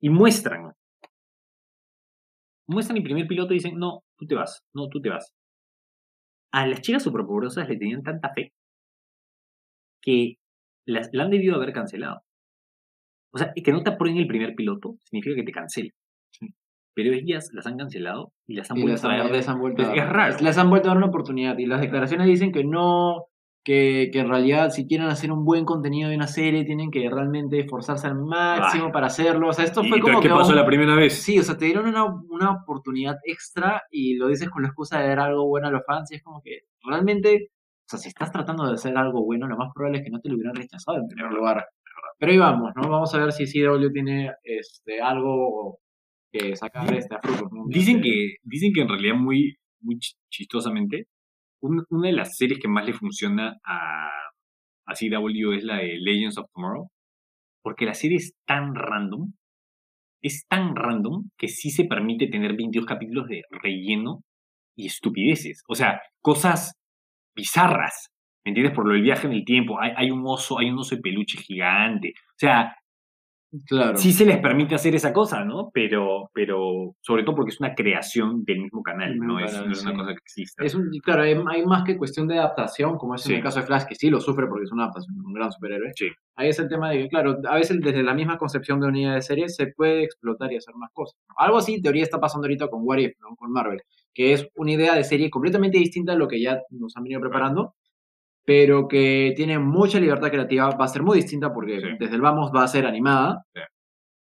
[0.00, 0.72] Y muestran.
[2.68, 5.32] Muestran el primer piloto y dicen, no, tú te vas, no, tú te vas.
[6.52, 8.52] A las chicas superpoderosas le tenían tanta fe
[10.06, 10.36] que
[10.86, 12.22] las, la han debido haber cancelado.
[13.34, 15.92] O sea, que no te aprueben el primer piloto significa que te cancelen.
[16.94, 19.48] Pero ellas las han cancelado y las han Y vuelto a traer.
[19.50, 20.36] han vuelto Es- a es raro.
[20.40, 21.58] Les han vuelto a dar una oportunidad.
[21.58, 23.24] Y las declaraciones dicen que no,
[23.62, 27.10] que, que en realidad si quieren hacer un buen contenido de una serie, tienen que
[27.10, 28.92] realmente esforzarse al máximo Ay.
[28.92, 29.48] para hacerlo.
[29.48, 31.12] O sea, esto ¿Y fue como qué que pasó un- la primera vez?
[31.20, 34.98] Sí, o sea, te dieron una, una oportunidad extra y lo dices con la excusa
[35.00, 36.10] de dar algo bueno a los fans.
[36.12, 37.50] Y es como que realmente,
[37.86, 40.20] o sea, si estás tratando de hacer algo bueno, lo más probable es que no
[40.20, 41.64] te lo hubieran rechazado en primer lugar.
[42.18, 42.88] Pero ahí vamos, ¿no?
[42.88, 45.78] Vamos a ver si CW tiene este, algo
[46.32, 47.52] que sacar este, a frutos.
[47.52, 47.64] ¿no?
[47.68, 51.06] Dicen que, dicen que en realidad muy, muy ch- chistosamente,
[51.62, 54.08] un- una de las series que más le funciona a,
[54.86, 56.88] a CW es la de Legends of Tomorrow,
[57.62, 59.32] porque la serie es tan random,
[60.22, 64.22] es tan random que sí se permite tener 22 capítulos de relleno
[64.76, 65.62] y estupideces.
[65.68, 66.74] O sea, cosas
[67.36, 68.08] bizarras.
[68.44, 68.74] ¿Me entiendes?
[68.74, 69.80] Por lo del viaje en el tiempo.
[69.80, 72.14] Hay, hay un oso, hay un oso de peluche gigante.
[72.16, 72.74] O sea,
[73.64, 73.96] Claro.
[73.96, 75.70] sí se les permite hacer esa cosa, ¿no?
[75.72, 79.72] Pero, pero sobre todo porque es una creación del mismo canal, mismo no es, canal,
[79.82, 80.64] una cosa que exista.
[80.64, 83.60] Es un, claro, hay, hay más que cuestión de adaptación, como es en el caso
[83.60, 85.92] de Flash, que sí lo sufre porque es una adaptación de un gran superhéroe.
[85.94, 86.08] Sí.
[86.34, 89.14] Ahí es el tema de que, claro, a veces desde la misma concepción de unidad
[89.14, 91.16] de serie se puede explotar y hacer más cosas.
[91.36, 93.36] Algo así, en teoría, está pasando ahorita con What If, ¿no?
[93.36, 93.80] con Marvel,
[94.16, 97.20] que es una idea de serie completamente distinta a lo que ya nos han venido
[97.20, 97.74] preparando,
[98.46, 101.86] pero que tiene mucha libertad creativa, va a ser muy distinta porque Sí.
[102.00, 103.42] desde el vamos va a ser animada.
[103.54, 103.60] Sí.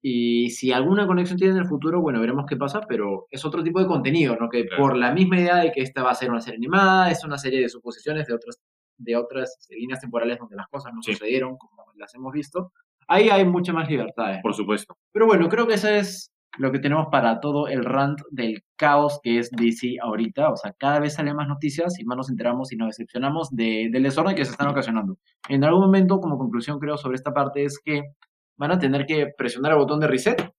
[0.01, 3.63] Y si alguna conexión tiene en el futuro, bueno, veremos qué pasa, pero es otro
[3.63, 4.49] tipo de contenido, ¿no?
[4.49, 4.83] Que Claro.
[4.83, 7.37] por la misma idea de que esta va a ser una serie animada, es una
[7.37, 8.59] serie de suposiciones de otras,
[8.97, 11.13] de otras líneas temporales donde las cosas no Sí.
[11.13, 12.71] sucedieron como las hemos visto,
[13.07, 14.35] ahí hay mucha más libertad.
[14.35, 14.39] ¿eh?
[14.43, 14.97] Por supuesto.
[15.13, 19.19] Pero bueno, creo que eso es lo que tenemos para todo el rant del caos
[19.21, 20.49] que es DC ahorita.
[20.51, 23.89] O sea, cada vez salen más noticias y más nos enteramos y nos decepcionamos de,
[23.91, 25.17] del desorden que se están ocasionando.
[25.49, 28.01] En algún momento, como conclusión, creo, sobre esta parte es que
[28.57, 30.51] van a tener que presionar el botón de reset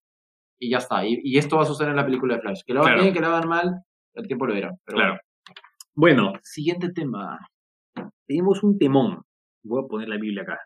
[0.60, 1.04] y ya está.
[1.04, 2.60] Y, y esto va a suceder en la película de Flash.
[2.66, 3.02] Que lo hagan Claro.
[3.02, 3.82] bien, que lo hagan mal,
[4.14, 4.54] el tiempo lo.
[4.54, 5.18] Pero Claro.
[5.96, 6.22] bueno.
[6.24, 7.38] Bueno, Siguiente tema.
[8.26, 9.22] tenemos un temón.
[9.64, 10.58] Voy a poner la Biblia acá.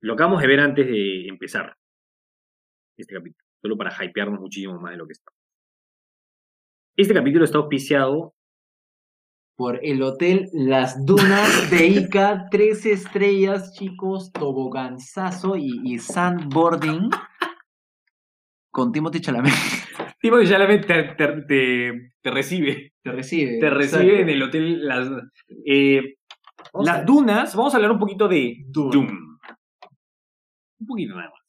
[0.00, 1.74] Lo acabamos de ver antes de empezar
[2.96, 5.30] este capítulo, solo para hypearnos muchísimo más de lo que está.
[6.96, 8.34] Este capítulo está auspiciado
[9.56, 17.10] Por el hotel Las Dunas de Ica, tres estrellas, chicos, toboganzazo y, y sandboarding
[18.70, 19.52] con Timothy Chalamet.
[20.22, 22.92] La ve- te, te- te- te recibe.
[23.02, 23.58] Te recibe.
[23.60, 25.08] Te recibe en el hotel Las,
[25.64, 26.16] eh,
[26.74, 27.06] las.
[27.06, 27.54] Dunas.
[27.54, 28.64] Vamos a hablar un poquito de.
[28.66, 29.27] Doom.
[30.80, 31.40] Un poquito nada más.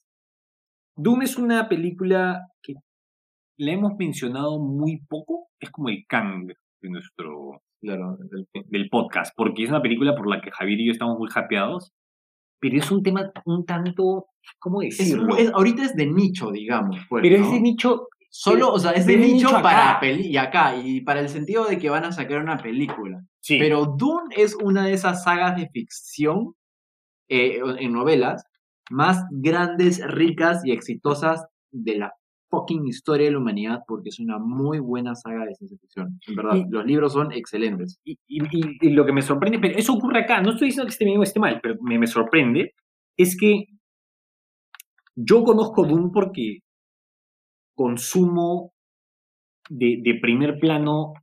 [0.95, 2.73] Doom es una película que
[3.57, 5.47] la hemos mencionado muy poco.
[5.59, 6.47] Es como el Kang
[6.81, 8.17] de nuestro Claro,
[8.65, 11.93] del podcast, porque es una película por la que Javier y yo estamos muy hapeados,
[12.59, 14.25] pero es un tema un tanto,
[14.59, 15.37] ¿cómo es- decirlo?
[15.37, 16.97] es- ahorita es de nicho, digamos.
[17.07, 17.45] pues, pero ¿no?
[17.45, 20.75] es de nicho, Solo, o sea, es de de, nicho, nicho para peli y acá,
[20.75, 23.23] y para el sentido de que van a sacar una película.
[23.39, 26.53] sí, Pero Dune es una de esas sagas de ficción
[27.29, 28.43] eh, en novelas
[28.89, 32.13] más grandes, ricas y exitosas de la
[32.49, 36.19] fucking historia de la humanidad porque es una muy buena saga de ciencia ficción.
[36.27, 37.99] En verdad, Y- los libros son excelentes.
[38.03, 40.87] y, y- y- y lo que me sorprende, pero eso ocurre acá, no estoy diciendo
[40.87, 42.73] que esté bien o esté mal, pero me, me sorprende,
[43.15, 43.65] es que
[45.15, 46.59] yo conozco Doom porque
[47.75, 48.73] consumo
[49.69, 51.13] de, de primer plano,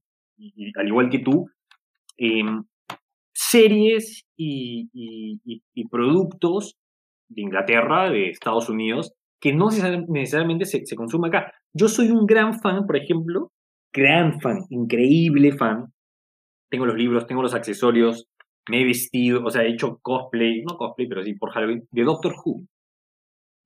[0.77, 1.49] al igual que tú,
[2.17, 2.63] em,
[3.33, 4.89] series y
[5.91, 6.77] productos
[7.29, 11.53] de Inglaterra, de Estados Unidos, que no necesar- necesariamente se, se consume acá.
[11.75, 13.51] Yo soy un gran fan, por ejemplo,
[13.93, 15.87] gran fan, increíble fan.
[16.71, 18.27] Tengo los libros, tengo los accesorios,
[18.69, 22.03] me he vestido, o sea, he hecho cosplay, no cosplay, pero sí por Halloween, de
[22.03, 22.65] Doctor Who.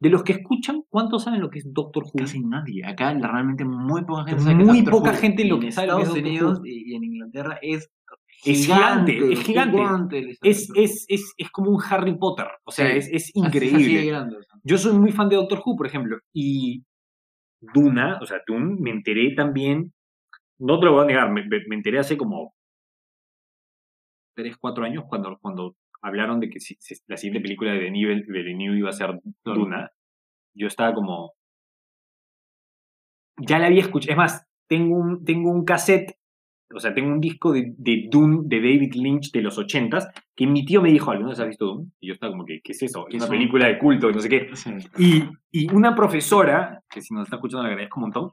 [0.02, 2.12] De los que escuchan, ¿cuántos saben lo que es Doctor Who?
[2.20, 2.84] Casi nadie.
[2.86, 5.16] Acá realmente muy poca gente sabe es Muy Doctor poca Who.
[5.18, 7.90] gente lo que en sabe lo que es Estados Unidos y en Inglaterra Es
[8.42, 9.76] gigante, es gigante.
[9.78, 10.80] gigante Es, Who.
[10.80, 12.98] es, es, es como un Harry Potter, o sea, Sí.
[12.98, 14.06] es, es increíble.
[14.06, 14.58] grande, o sea.
[14.62, 16.84] Yo soy muy fan de Doctor Who, por ejemplo, y
[17.60, 19.92] Duna, o sea, Dune, me enteré también,
[20.58, 22.54] no te lo voy a negar, me, me- enteré hace como
[24.34, 28.26] 3, 4 años cuando, cuando hablaron de que si- si la siguiente película de Denis
[28.26, 29.20] de Denis iba a ser.
[29.44, 29.90] Duna.
[30.54, 31.32] Yo estaba como...
[33.38, 36.18] Ya la había escuchado, es más, tengo un, tengo un cassette,
[36.72, 40.46] o sea, tengo un disco de, de Dune de David Lynch de los 80s, que
[40.46, 41.90] mi tío me dijo, ¿alguna vez has visto Dune?
[42.00, 43.06] Y yo estaba como que, ¿qué es eso?
[43.08, 44.48] ¿Qué Es una película de culto, y no sé qué.
[44.54, 44.70] Sí.
[44.98, 48.30] Y, y una profesora, que si nos está escuchando le agradezco un montón,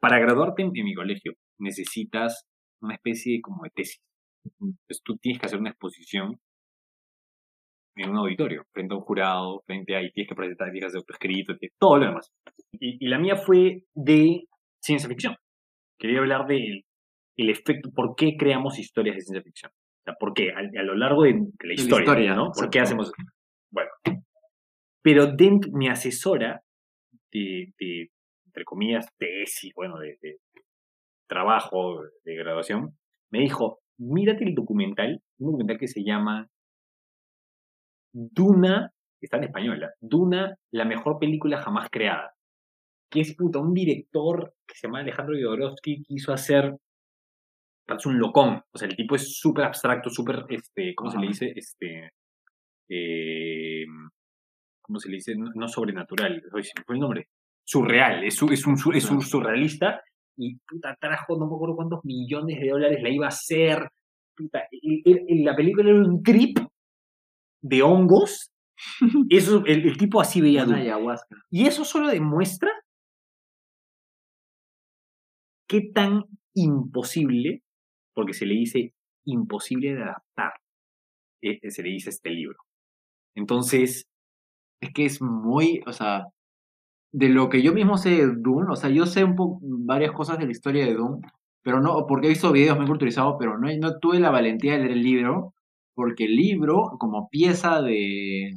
[0.00, 2.46] para graduarte en, en mi colegio necesitas
[2.82, 4.02] una especie de como de tesis.
[4.60, 6.38] Entonces tú tienes que hacer una exposición
[7.96, 10.98] en un auditorio, frente a un jurado, frente a, y tienes que presentar, tienes que
[10.98, 12.32] hacer escrito, todo lo demás.
[12.72, 14.48] Y, y la mía fue de
[14.82, 15.36] ciencia ficción.
[15.98, 16.84] Quería hablar del
[17.36, 19.72] el efecto, por qué creamos historias de ciencia ficción.
[19.72, 22.50] O sea, por qué, a, a lo largo de, la la historia, ¿no?
[22.52, 23.12] ¿Por qué hacemos
[23.70, 23.90] Bueno.
[25.02, 26.62] Pero dentro, mi asesora
[27.32, 28.10] de, de,
[28.46, 30.38] entre comillas, tesis, bueno, de, de
[31.26, 32.96] trabajo, de graduación,
[33.30, 36.48] me dijo, mírate el documental, un documental que se llama
[38.12, 39.88] Duna, está en español, ¿eh?
[40.00, 42.32] Duna, la mejor película jamás creada.
[43.10, 46.76] que es puta, un director que se llama Alejandro Jodorowsky, quiso hacer.
[47.86, 48.62] Parece un locón.
[48.72, 51.52] O sea, el tipo es súper abstracto, súper, este, ¿cómo se le dice?
[51.54, 52.10] Este.
[52.88, 53.84] eh,
[54.82, 55.34] ¿Cómo se le dice?
[55.36, 56.42] No, no sobrenatural.
[56.52, 57.28] Oye, se me fue el nombre.
[57.64, 58.24] Surreal.
[58.24, 60.02] Es, es, un, es un surrealista.
[60.36, 63.88] Y puta, trajo no me acuerdo cuántos millones de dólares la iba a hacer.
[64.36, 66.58] Puta, y la película era un trip
[67.62, 68.50] de hongos.
[69.30, 71.36] Eso, el, el tipo así veía Una ayahuasca.
[71.50, 72.70] Y eso solo demuestra
[75.68, 77.62] qué tan imposible,
[78.14, 78.92] porque se le dice
[79.26, 80.52] imposible de adaptar,
[81.42, 82.58] eh, se le dice este libro.
[83.36, 84.06] Entonces,
[84.80, 86.26] Es que es muy, o sea,
[87.12, 89.36] de lo que yo mismo sé de Dune, o sea, yo sé un
[89.86, 91.20] varias cosas de la historia de Dune,
[91.62, 94.78] pero no, porque he visto videos muy culturizados, pero no, no tuve la valentía de
[94.80, 95.54] leer el libro,
[95.94, 98.52] porque el libro, como pieza de,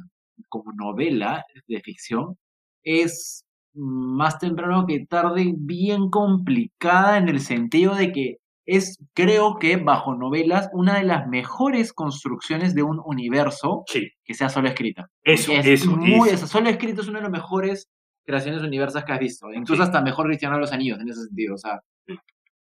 [0.48, 2.36] como novela de ficción,
[2.82, 3.44] es
[3.74, 8.38] más temprano que tarde bien complicada en el sentido de que
[8.70, 14.34] es, creo que bajo novelas, una de las mejores construcciones de un universo sí, que
[14.34, 15.08] sea solo escrita.
[15.24, 16.46] eso, Es eso, muy, eso.
[16.46, 17.88] solo escrito es una de las mejores
[18.26, 19.50] creaciones universas que has visto.
[19.54, 19.86] Incluso Sí.
[19.88, 21.54] hasta mejor Cristiano de los Anillos en ese sentido.
[21.54, 22.14] O sea, Sí.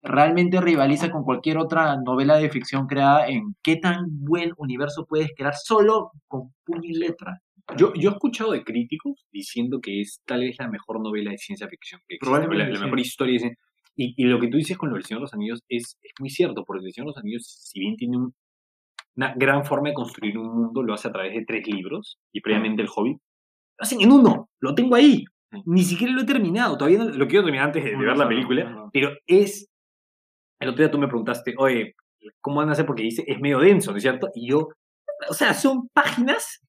[0.01, 5.29] realmente rivaliza con cualquier otra novela de ficción creada en qué tan buen universo puedes
[5.37, 7.39] crear solo con puño y letra.
[7.77, 11.37] Yo, yo he escuchado de críticos diciendo que es tal vez la mejor novela de
[11.37, 13.33] ciencia ficción que existe, la, Probablemente la mejor historia.
[13.33, 13.55] de cien-
[13.95, 16.11] Y, y lo que tú dices con lo del Señor de los Anillos es, es
[16.19, 18.33] muy cierto, porque el Señor de los Anillos, si bien tiene un-
[19.17, 22.39] una gran forma de construir un mundo, lo hace a través de tres libros, y
[22.41, 25.25] previamente el Hobbit, lo hacen en uno, lo tengo ahí.
[25.65, 28.27] Ni siquiera lo he terminado, todavía no- lo quiero terminar antes de, de ver la
[28.27, 29.67] película, pero es...
[30.61, 31.95] El otro día tú me preguntaste, oye,
[32.39, 32.85] ¿cómo van a hacer?
[32.85, 34.29] Porque dice, es medio denso, ¿no es cierto?
[34.35, 34.69] Y yo,
[35.29, 36.61] o sea, son páginas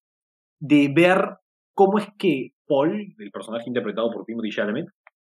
[0.60, 1.36] de ver
[1.74, 4.86] cómo es que Paul, el personaje interpretado por Timothy Chalamet,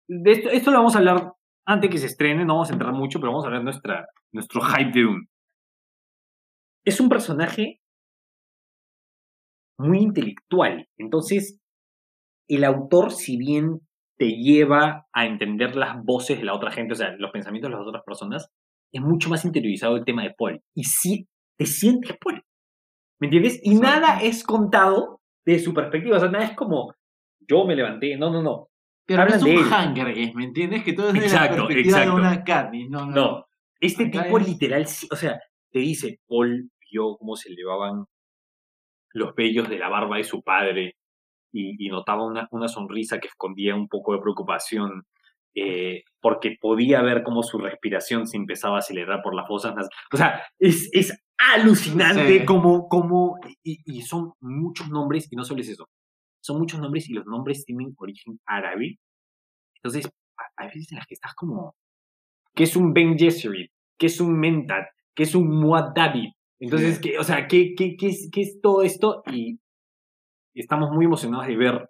[0.07, 1.31] de esto, esto lo vamos a hablar
[1.65, 4.61] antes que se estrene, no vamos a entrar mucho, pero vamos a de nuestra, nuestro
[4.61, 5.27] hype de Dune.
[6.85, 7.79] Es un personaje
[9.77, 11.59] muy intelectual, entonces
[12.47, 13.79] el autor, si bien
[14.17, 17.77] te lleva a entender las voces de la otra gente, o sea, los pensamientos de
[17.77, 18.49] las otras personas,
[18.91, 20.61] es mucho más interiorizado el tema de Paul.
[20.75, 22.43] Y sí, te sientes Paul.
[23.19, 23.59] ¿Me entiendes?
[23.63, 26.17] Y nada es contado de su perspectiva.
[26.17, 26.93] O sea, nada es como,
[27.49, 28.15] yo me levanté.
[28.17, 28.67] No, no, no.
[29.05, 29.63] Pero no es de un.
[29.65, 30.83] Hunger Games, ¿me entiendes?
[30.83, 32.15] Que todo es de Exacto, la perspectiva exacto.
[32.15, 32.89] de una Katniss.
[32.89, 33.11] No, no.
[33.13, 33.45] No.
[33.79, 35.39] Este Acá tipo es- literal, o sea,
[35.71, 38.05] te dice, Paul vio cómo se elevaban
[39.13, 40.95] los vellos de la barba de su padre
[41.51, 45.03] y, y notaba una, una sonrisa que escondía un poco de preocupación
[45.55, 49.95] eh, porque podía ver cómo su respiración se empezaba a acelerar por las fosas nasales.
[50.11, 52.45] O sea, es, es alucinante Sí.
[52.45, 55.85] como, como y, y son muchos nombres, y no solo es eso,
[56.43, 58.99] son muchos nombres y los nombres tienen origen árabe.
[59.75, 60.05] Entonces,
[60.37, 61.75] a- hay veces en las que estás como,
[62.53, 63.71] ¿qué es un Ben Gesserit?
[63.97, 64.87] ¿Qué es un Mentat?
[65.15, 66.31] ¿Qué es un Muad'Dib?
[66.59, 67.01] Entonces, Sí.
[67.01, 69.23] ¿qué, o sea, ¿qué, qué, qué, es, ¿qué es todo esto?
[69.31, 69.59] Y
[70.53, 71.89] estamos muy emocionados de ver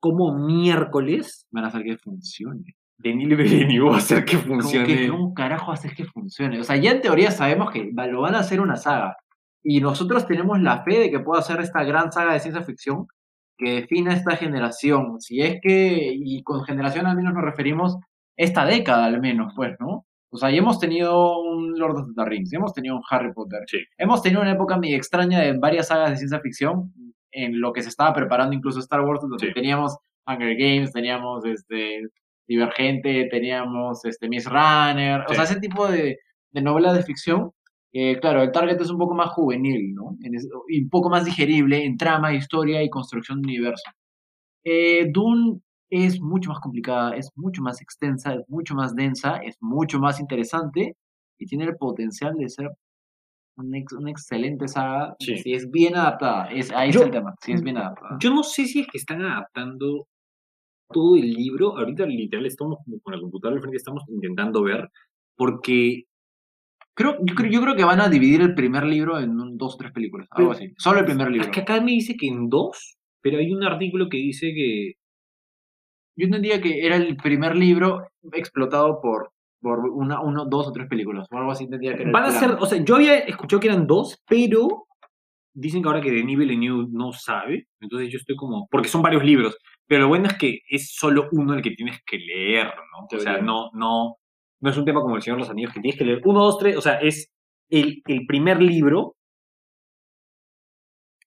[0.00, 2.76] cómo miércoles Van a hacer que funcione.
[2.98, 4.86] Denis Villeneuve va a hacer que funcione.
[4.86, 6.60] que ¿Cómo carajo haces que funcione?
[6.60, 9.16] O sea, ya en teoría sabemos que lo van a hacer una saga.
[9.62, 13.06] Y nosotros tenemos la fe de que pueda hacer esta gran saga de ciencia ficción
[13.58, 15.20] que defina esta generación.
[15.20, 17.96] Si es que, y con generación al menos nos referimos
[18.36, 20.06] esta década al menos, pues, ¿no?
[20.30, 23.60] O sea, ya hemos tenido un Lord of the Rings, hemos tenido un Harry Potter.
[23.66, 23.78] Sí.
[23.96, 26.92] Hemos tenido una época medio extraña de varias sagas de ciencia ficción
[27.32, 29.52] en lo que se estaba preparando incluso Star Wars, donde Sí.
[29.54, 32.02] teníamos Hunger Games, teníamos este
[32.48, 36.18] Divergente, teníamos este Miss Runner, o sea, ese tipo de,
[36.52, 37.50] de novelas de ficción.
[37.92, 40.16] Eh, claro, el target es un poco más juvenil, ¿no?
[40.68, 43.90] Y un poco más digerible en trama, historia y construcción de universo.
[44.64, 49.56] Eh, Dune es mucho más complicada, es mucho más extensa, es mucho más densa, es
[49.60, 50.96] mucho más interesante
[51.38, 52.68] y tiene el potencial de ser
[53.56, 55.38] una, ex- una excelente saga Sí.
[55.38, 56.46] si es bien adaptada.
[56.52, 58.16] Es, ahí Yo- está el tema, si es bien adaptada.
[58.20, 60.06] Yo no sé si es que están adaptando
[60.90, 61.76] todo el libro.
[61.78, 64.88] Ahorita literal estamos como con la computadora al frente, estamos intentando ver,
[65.36, 66.04] porque
[66.96, 69.74] Creo, yo, creo, yo creo que van a dividir el primer libro en un- dos
[69.74, 70.72] o tres películas, algo así.
[70.78, 71.46] Solo el primer libro.
[71.46, 74.94] es que acá me dice que en dos, pero hay un artículo que dice que
[76.18, 80.88] Yo entendía que era el primer libro explotado por, por una, uno, dos o tres
[80.88, 81.26] películas.
[81.30, 82.40] O algo así entendía que era van a plan.
[82.40, 84.86] ser, o sea, yo había escuchado que eran dos, pero
[85.52, 89.24] dicen que ahora que Denis Villeneuve no sabe, entonces yo estoy como, porque son varios
[89.24, 93.06] libros, pero lo bueno es que es solo uno el que tienes que leer, ¿no?
[93.14, 94.16] O sea, no, no,
[94.66, 96.42] no es un tema como El Señor de los Anillos que tienes que leer uno,
[96.42, 97.30] dos, tres, o sea, es
[97.70, 99.14] el, el primer libro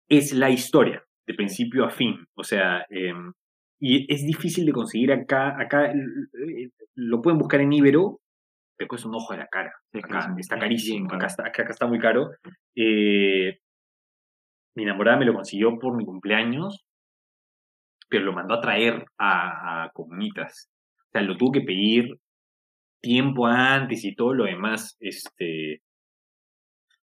[0.10, 3.32] es la historia, de principio a fin, o sea, em,
[3.80, 5.56] Y es difícil de conseguir acá.
[5.58, 5.94] Acá
[6.96, 8.20] lo pueden buscar en Ibero,
[8.76, 9.72] pero cuesta un ojo de la cara.
[9.94, 11.08] Acá está carísimo.
[11.26, 12.32] está, acá está muy caro.
[12.76, 13.58] Eh,
[14.76, 16.84] mi enamorada me lo consiguió por mi cumpleaños,
[18.10, 20.70] pero lo mandó a traer a, a comunitas.
[21.08, 22.20] O sea, lo tuvo que pedir
[23.02, 24.96] tiempo antes y todo lo demás.
[25.00, 25.82] Este.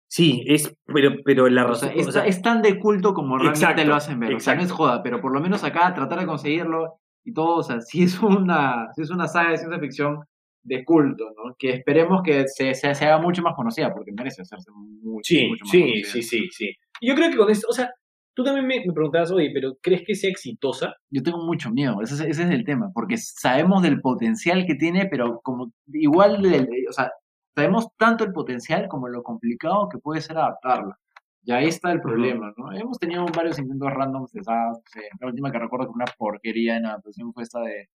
[0.09, 2.01] Sí, es, pero, pero la O sea, razón.
[2.01, 4.34] es, o sea, es tan de culto como realmente Exacto, lo hacen ver.
[4.34, 7.57] O sea, no es joda, pero por lo menos acá tratar de conseguirlo y todo,
[7.57, 10.20] o sea, sí es una, sí es una saga de ciencia ficción
[10.62, 11.55] de culto, ¿no?
[11.59, 15.49] Que esperemos que se, se, se haga mucho más conocida, porque merece hacerse mucho, Sí,
[15.49, 16.11] mucho más sí, conocida.
[16.12, 16.70] sí, sí, sí.
[17.01, 17.91] Y Yo creo que con esto, o sea,
[18.37, 20.95] tú también me, me preguntabas, oye, pero ¿crees que sea exitosa?
[21.11, 24.76] Yo tengo mucho miedo, ese, es- ese es el tema, porque sabemos del potencial que
[24.76, 26.45] tiene, pero como igual,
[26.89, 27.11] o sea,
[27.57, 30.97] sabemos tanto el potencial como lo complicado que puede ser adaptarla.
[31.45, 32.72] Y ahí está el problema, ¿no?
[32.72, 36.76] Hemos tenido varios intentos randoms de esas, sé, la última que recuerdo que una porquería
[36.76, 37.89] en adaptación fue esta de,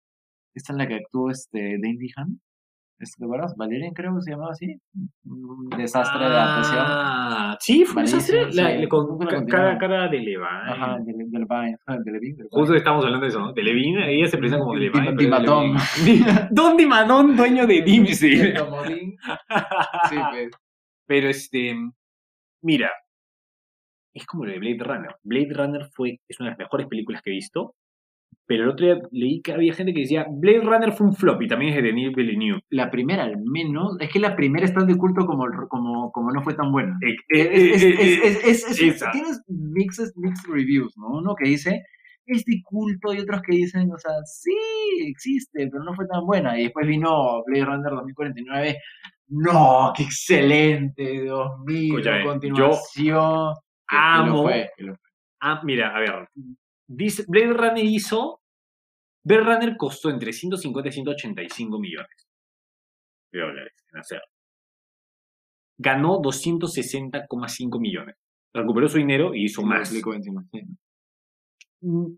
[0.55, 2.41] esta en la que actuó este Dane DeHaan,
[2.99, 3.55] ¿te acuerdas?
[3.57, 4.77] Valerian creo que se llamaba así,
[5.25, 6.85] un desastre de adaptación.
[6.87, 8.53] Ah, sí, fue un desastre.
[8.53, 10.45] La- con la cara, cara de Levine.
[10.45, 13.53] Ajá, de, de, de Levine, Justo estamos hablando de eso, ¿no?
[13.53, 15.13] De Levine, ella se presenta como de Levine.
[15.17, 15.77] Dimatón.
[16.51, 18.37] Don Dimadón, dueño de Dimsy.
[18.37, 18.53] Sí,
[20.31, 20.51] pues.
[21.07, 21.75] Pero este,
[22.63, 22.91] mira,
[24.15, 25.17] es como lo de Blade Runner.
[25.23, 27.75] Blade Runner fue, es una de las mejores películas que he visto,
[28.49, 31.43] pero el otro día leí que había gente que decía, Blade Runner fue un flop
[31.43, 32.63] y también es de Denis Villeneuve.
[32.71, 36.33] La primera, al menos, es que la primera es tan de culto como, como, como
[36.33, 36.97] no fue tan buena.
[39.13, 41.19] Tienes mixes, mixed reviews, ¿no?
[41.19, 41.83] Uno que dice,
[42.27, 44.55] es de culto, y otros que dicen, o sea, sí,
[45.07, 46.59] existe, pero no fue tan buena.
[46.59, 48.77] Y después vino Blade Runner 2049.
[49.29, 53.55] No, qué excelente, Dios mío, Escúchame, yo continuación.
[53.89, 55.11] Que- lo amo- fue, que lo fue.
[55.41, 56.29] Ah, mira, a ver.
[56.89, 58.41] Dice, Blade Runner hizo.
[59.25, 62.29] Blade Runner costó entre 150 y 185 millones
[63.33, 64.23] de dólares en hacer.
[65.79, 68.17] Ganó 260,5 millones.
[68.55, 69.89] Recuperó su dinero y hizo más.
[69.97, 70.03] sí.
[71.83, 72.17] Mm,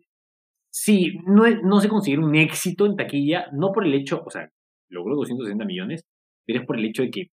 [0.72, 4.30] Sí, no, es- no se considera un éxito en taquilla, no por el hecho, o
[4.30, 4.48] sea,
[4.88, 6.04] logró 260 millones,
[6.46, 7.26] pero es por el hecho de que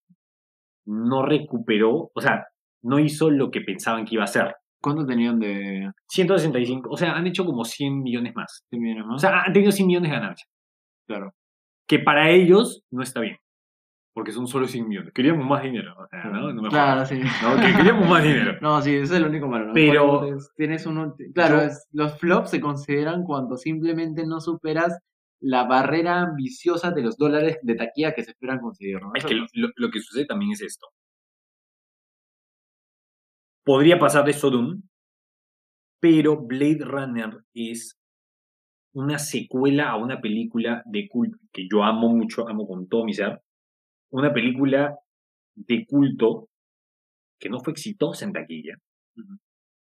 [0.87, 2.47] no recuperó, o sea,
[2.81, 4.55] no hizo lo que pensaban que iba a hacer.
[4.87, 8.63] ¿Cuánto tenían de, 165, o sea, han hecho como 100 millones más.
[8.71, 9.15] de millones más?
[9.15, 10.49] O sea, han tenido 100 millones de ganancias.
[11.07, 11.33] claro.
[11.89, 13.37] Que para ellos no está bien.
[14.13, 15.13] Porque son solo 100 millones.
[15.13, 15.93] Queríamos más dinero.
[15.97, 16.51] O sea, ¿no?
[16.53, 17.19] No me claro, sí.
[17.43, 18.57] No, que queríamos más dinero.
[18.61, 19.71] No, sí, ese es el único malo.
[19.73, 20.21] Pero-
[20.55, 24.97] tienes uno, claro, es- los flops se consideran cuando simplemente no superas
[25.39, 28.99] la barrera ambiciosa de los dólares de taquilla que se esperan conseguir.
[29.01, 29.11] ¿no?
[29.13, 30.87] Es que no- lo, lo que sucede también es esto.
[33.67, 34.81] Podría pasar de Sodom,
[35.99, 37.99] pero Blade Runner es
[38.93, 43.13] una secuela a una película de culto que yo amo mucho, amo con todo mi
[43.13, 43.41] ser.
[44.09, 44.97] Una película
[45.53, 46.47] de culto
[47.37, 48.77] que no fue exitosa en taquilla,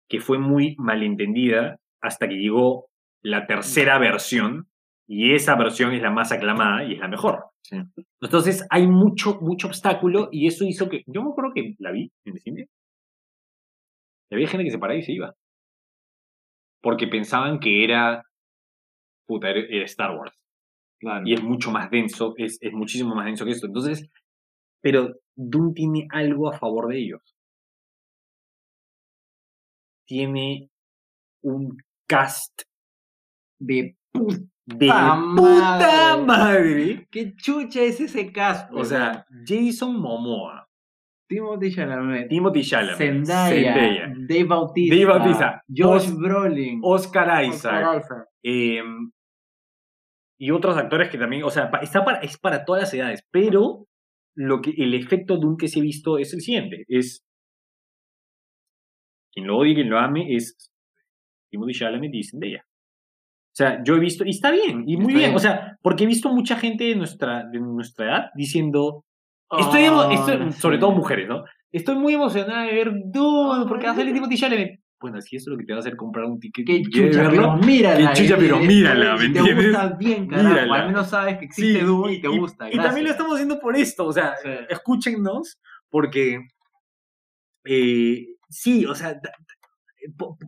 [0.08, 2.86] que fue muy malentendida hasta que llegó
[3.20, 4.66] la tercera versión
[5.06, 7.44] y esa versión es la más aclamada y es la mejor.
[7.60, 7.76] Sí.
[8.22, 11.02] Entonces hay mucho, mucho obstáculo y eso hizo que.
[11.06, 12.68] Yo me acuerdo que la vi en el cine.
[14.30, 15.34] Y había gente que se paraba y se iba.
[16.82, 18.22] Porque pensaban que era.
[19.26, 20.32] Puta, era, Star Wars.
[21.00, 21.26] claro.
[21.26, 23.66] Y es mucho más denso, es, es muchísimo más denso que esto.
[23.66, 24.10] Entonces,
[24.82, 27.22] pero Doom tiene algo a favor de ellos.
[30.06, 30.68] Tiene
[31.42, 32.62] un cast
[33.58, 36.26] de puta de ¡Puta puta madre!
[36.26, 37.08] madre.
[37.10, 38.70] ¿Qué chucha es ese cast?
[38.72, 40.63] O sea, Jason Momoa,
[41.34, 47.54] Timothy Chalamet, Timothy Chalamet, Zendaya, Zendaya, Dave Bautista, Dave Bautista, Josh Os- Brolin, Oscar Isaac,
[47.86, 48.28] Oscar Isaac.
[48.42, 49.10] em,
[50.38, 53.86] y otros actores que también, o sea, está para, es para todas las edades, pero
[54.36, 57.24] lo que, el efecto de un que se ha visto es el siguiente, es
[59.32, 60.70] quien lo odie, quien lo ame, es
[61.50, 62.64] Timothy Chalamet y Zendaya.
[62.66, 65.34] O sea, yo he visto, y está bien, y muy bien, bien.
[65.36, 69.04] o sea, porque he visto mucha gente de nuestra, de nuestra edad diciendo,
[69.50, 71.44] Estoy, Oh, no sobre todo mujeres, ¿no?
[71.70, 74.12] Estoy muy emocionada de ver Dune, porque va a salir.
[74.14, 74.80] Timothy Chalamet.
[75.00, 77.22] Bueno, si eso es lo que te va a hacer comprar un ticket, Qué chucha,
[77.22, 78.12] verlo, pero mírala.
[78.12, 79.66] Qué chucha, pero y- mírala, y ¿me te entiendes?
[79.66, 80.48] gusta bien, carajo.
[80.48, 80.74] Mírala.
[80.76, 82.72] Al menos sabes que existe Sí, Dune y te gusta.
[82.72, 84.48] Y también lo estamos haciendo por esto, o sea, Sí.
[84.70, 85.58] escúchennos,
[85.90, 86.40] porque
[87.64, 89.18] eh, sí, o sea,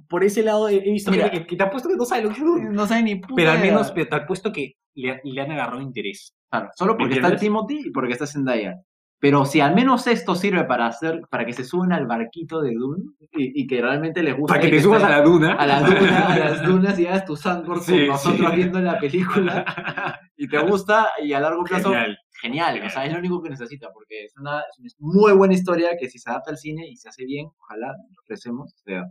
[0.08, 1.30] por, ese lado he visto Mira.
[1.30, 2.70] que, que te apuesto que no sabe lo que es Dune.
[2.70, 5.80] No sabe ni puta Pero al menos pero te apuesto que le, le han agarrado
[5.80, 6.34] interés.
[6.50, 7.36] Claro, solo ¿Me porque está?
[7.36, 8.76] Timothy y porque está Zendaya.
[9.18, 12.74] Pero si al menos esto sirve para hacer, para que se suban al barquito de
[12.74, 14.52] Dune y, y que realmente les guste.
[14.52, 15.54] Para que te subas a la duna.
[15.54, 18.56] a la duna, a las dunas y hagas tu sandboard Sí, con nosotros sí.
[18.56, 19.64] viendo la película
[20.36, 22.18] y te gusta y a largo plazo Genial.
[22.42, 25.54] genial, o sea, es lo único que necesita, porque es una, es una muy buena
[25.54, 28.74] historia que si se adapta al cine y se hace bien, ojalá lo ofrecemos.
[28.74, 29.02] O sea,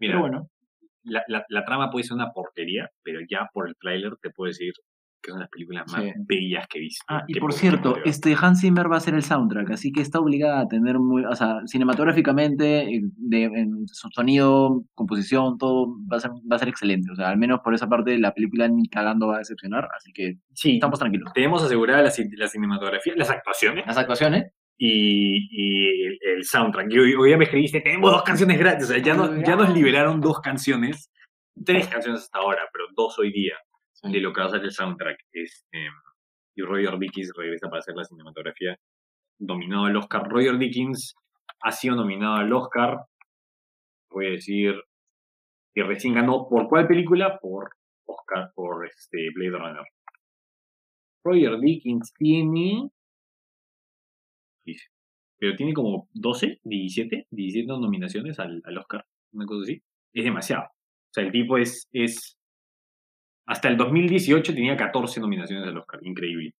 [0.00, 0.48] Mira, pero bueno,
[1.02, 4.48] la, la, la trama puede ser una porquería, pero ya por el tráiler te puedo
[4.48, 4.72] decir
[5.24, 6.12] que son las películas más Sí.
[6.28, 7.04] bellas que he visto.
[7.08, 10.20] Ah, y por cierto, este Hans Zimmer va a ser el soundtrack, así que está
[10.20, 16.18] obligada a tener muy, o sea, cinematográficamente, eh, de, en su sonido, composición, todo va
[16.18, 17.10] a ser, va a ser excelente.
[17.10, 20.12] O sea, al menos por esa parte la película ni cagando va a decepcionar, así
[20.12, 21.32] que sí, estamos tranquilos.
[21.34, 26.92] tenemos asegurada la, cin- la cinematografía, las actuaciones Las actuaciones, y, y el, el soundtrack.
[26.92, 28.84] Y hoy, hoy ya me escribiste, tenemos dos canciones gratis.
[28.84, 31.10] O sea, ya, no- ya nos liberaron dos canciones,
[31.64, 33.54] tres canciones hasta ahora, pero dos hoy día
[34.10, 35.18] de lo que va a ser el soundtrack.
[35.32, 35.88] Este,
[36.56, 38.76] y Roger Dickens regresa para hacer la cinematografía.
[39.40, 40.28] Nominado al Oscar.
[40.28, 41.14] Roger Dickens
[41.62, 42.98] ha sido nominado al Oscar.
[44.10, 44.74] Voy a decir
[45.74, 46.46] que recién ganó.
[46.48, 47.38] ¿Por cuál película?
[47.40, 47.70] Por
[48.06, 49.84] Oscar, por este Blade Runner.
[51.24, 52.90] Roger Dickens tiene.
[55.38, 59.04] Pero tiene como 12, 17, 17 nominaciones al, al Oscar.
[59.32, 59.82] Una cosa así.
[60.12, 60.64] Es demasiado.
[60.64, 62.38] O sea, el tipo es, es
[63.46, 66.52] hasta el 2018 tenía 14 nominaciones al Oscar, increíble.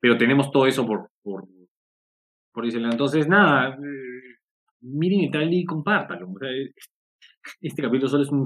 [0.00, 1.46] Pero tenemos todo eso por, por,
[2.52, 2.90] por decirlo.
[2.90, 4.36] Entonces, nada, eh,
[4.82, 6.30] miren el trailer y compártalo.
[6.30, 6.74] O sea, es-
[7.62, 8.44] este capítulo solo es un,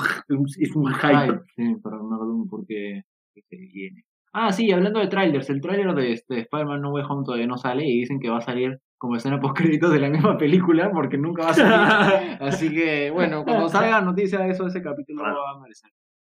[0.61, 1.41] es un hype.
[1.57, 3.03] Sí, no me por qué
[3.35, 4.05] qué se viene.
[4.35, 7.57] Ah, sí, hablando de trailers, el trailer de este Spider-Man No Way Home todavía no
[7.59, 10.91] sale y dicen que va a salir como escena post créditos de la misma película
[10.93, 12.39] porque nunca va a salir.
[12.41, 15.41] Así que, bueno, cuando salga noticia de eso, ese capítulo Raro.
[15.43, 15.91] va a aparecer.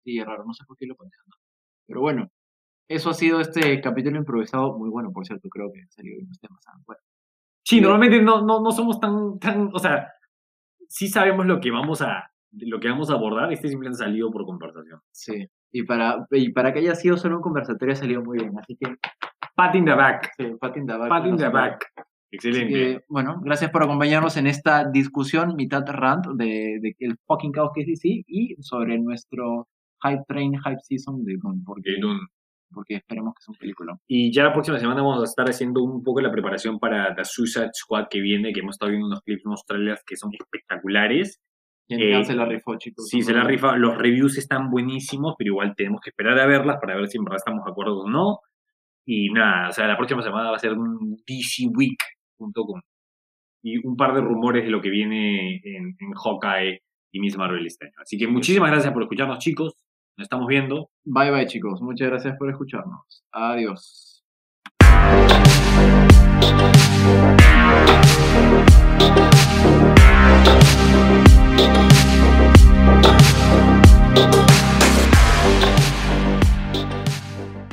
[0.05, 1.11] Sí, es raro, no sé por qué lo ponen.
[1.87, 2.29] Pero bueno,
[2.87, 6.39] eso ha sido este capítulo improvisado, muy bueno, por cierto, creo que salió bien los
[6.39, 6.63] temas.
[6.67, 7.01] ah, Bueno,
[7.63, 10.13] Sí, normalmente no, no, no somos tan, tan, o sea,
[10.87, 14.45] sí sabemos lo que vamos a, lo que vamos a abordar, este simplemente salido por
[14.45, 14.99] conversación.
[15.11, 15.47] sí.
[15.71, 18.57] Y para, y para que haya sido solo un conversatorio ha salido muy bien.
[18.57, 18.95] Así que,
[19.55, 21.09] Pat in the back, sí, pat in the back.
[21.09, 21.85] pat in the back.
[22.31, 22.73] Excelente.
[22.73, 27.71] que, bueno, gracias por acompañarnos en esta discusión, mitad rant, de, de el fucking caos
[27.73, 29.67] que es DC y sobre nuestro
[30.05, 31.97] Hype Train, Hype Season de Dune, porque,
[32.71, 33.97] porque esperemos que sea un película.
[34.07, 37.25] Y ya la próxima semana vamos a estar haciendo un poco la preparación para The
[37.25, 41.41] Suicide Squad que viene, que hemos estado viendo unos clips, unos trailers que son espectaculares.
[41.87, 43.07] Eh, se la rifó, chicos.
[43.07, 43.77] Sí, se la rifa.
[43.77, 47.23] Los reviews están buenísimos, pero igual tenemos que esperar a verlas para ver si en
[47.23, 48.39] verdad estamos de acuerdo o no.
[49.05, 52.81] Y nada, o sea, la próxima semana va a ser un DCWeek.com.
[53.61, 56.81] Y un par de rumores de lo que viene en, en Hawkeye
[57.11, 57.95] y Miss Marvel este año.
[58.01, 59.73] Así que muchísimas gracias por escucharnos, chicos.
[60.17, 60.89] Nos estamos viendo.
[61.03, 63.23] Bye bye chicos, muchas gracias por escucharnos.
[63.33, 64.23] Adiós.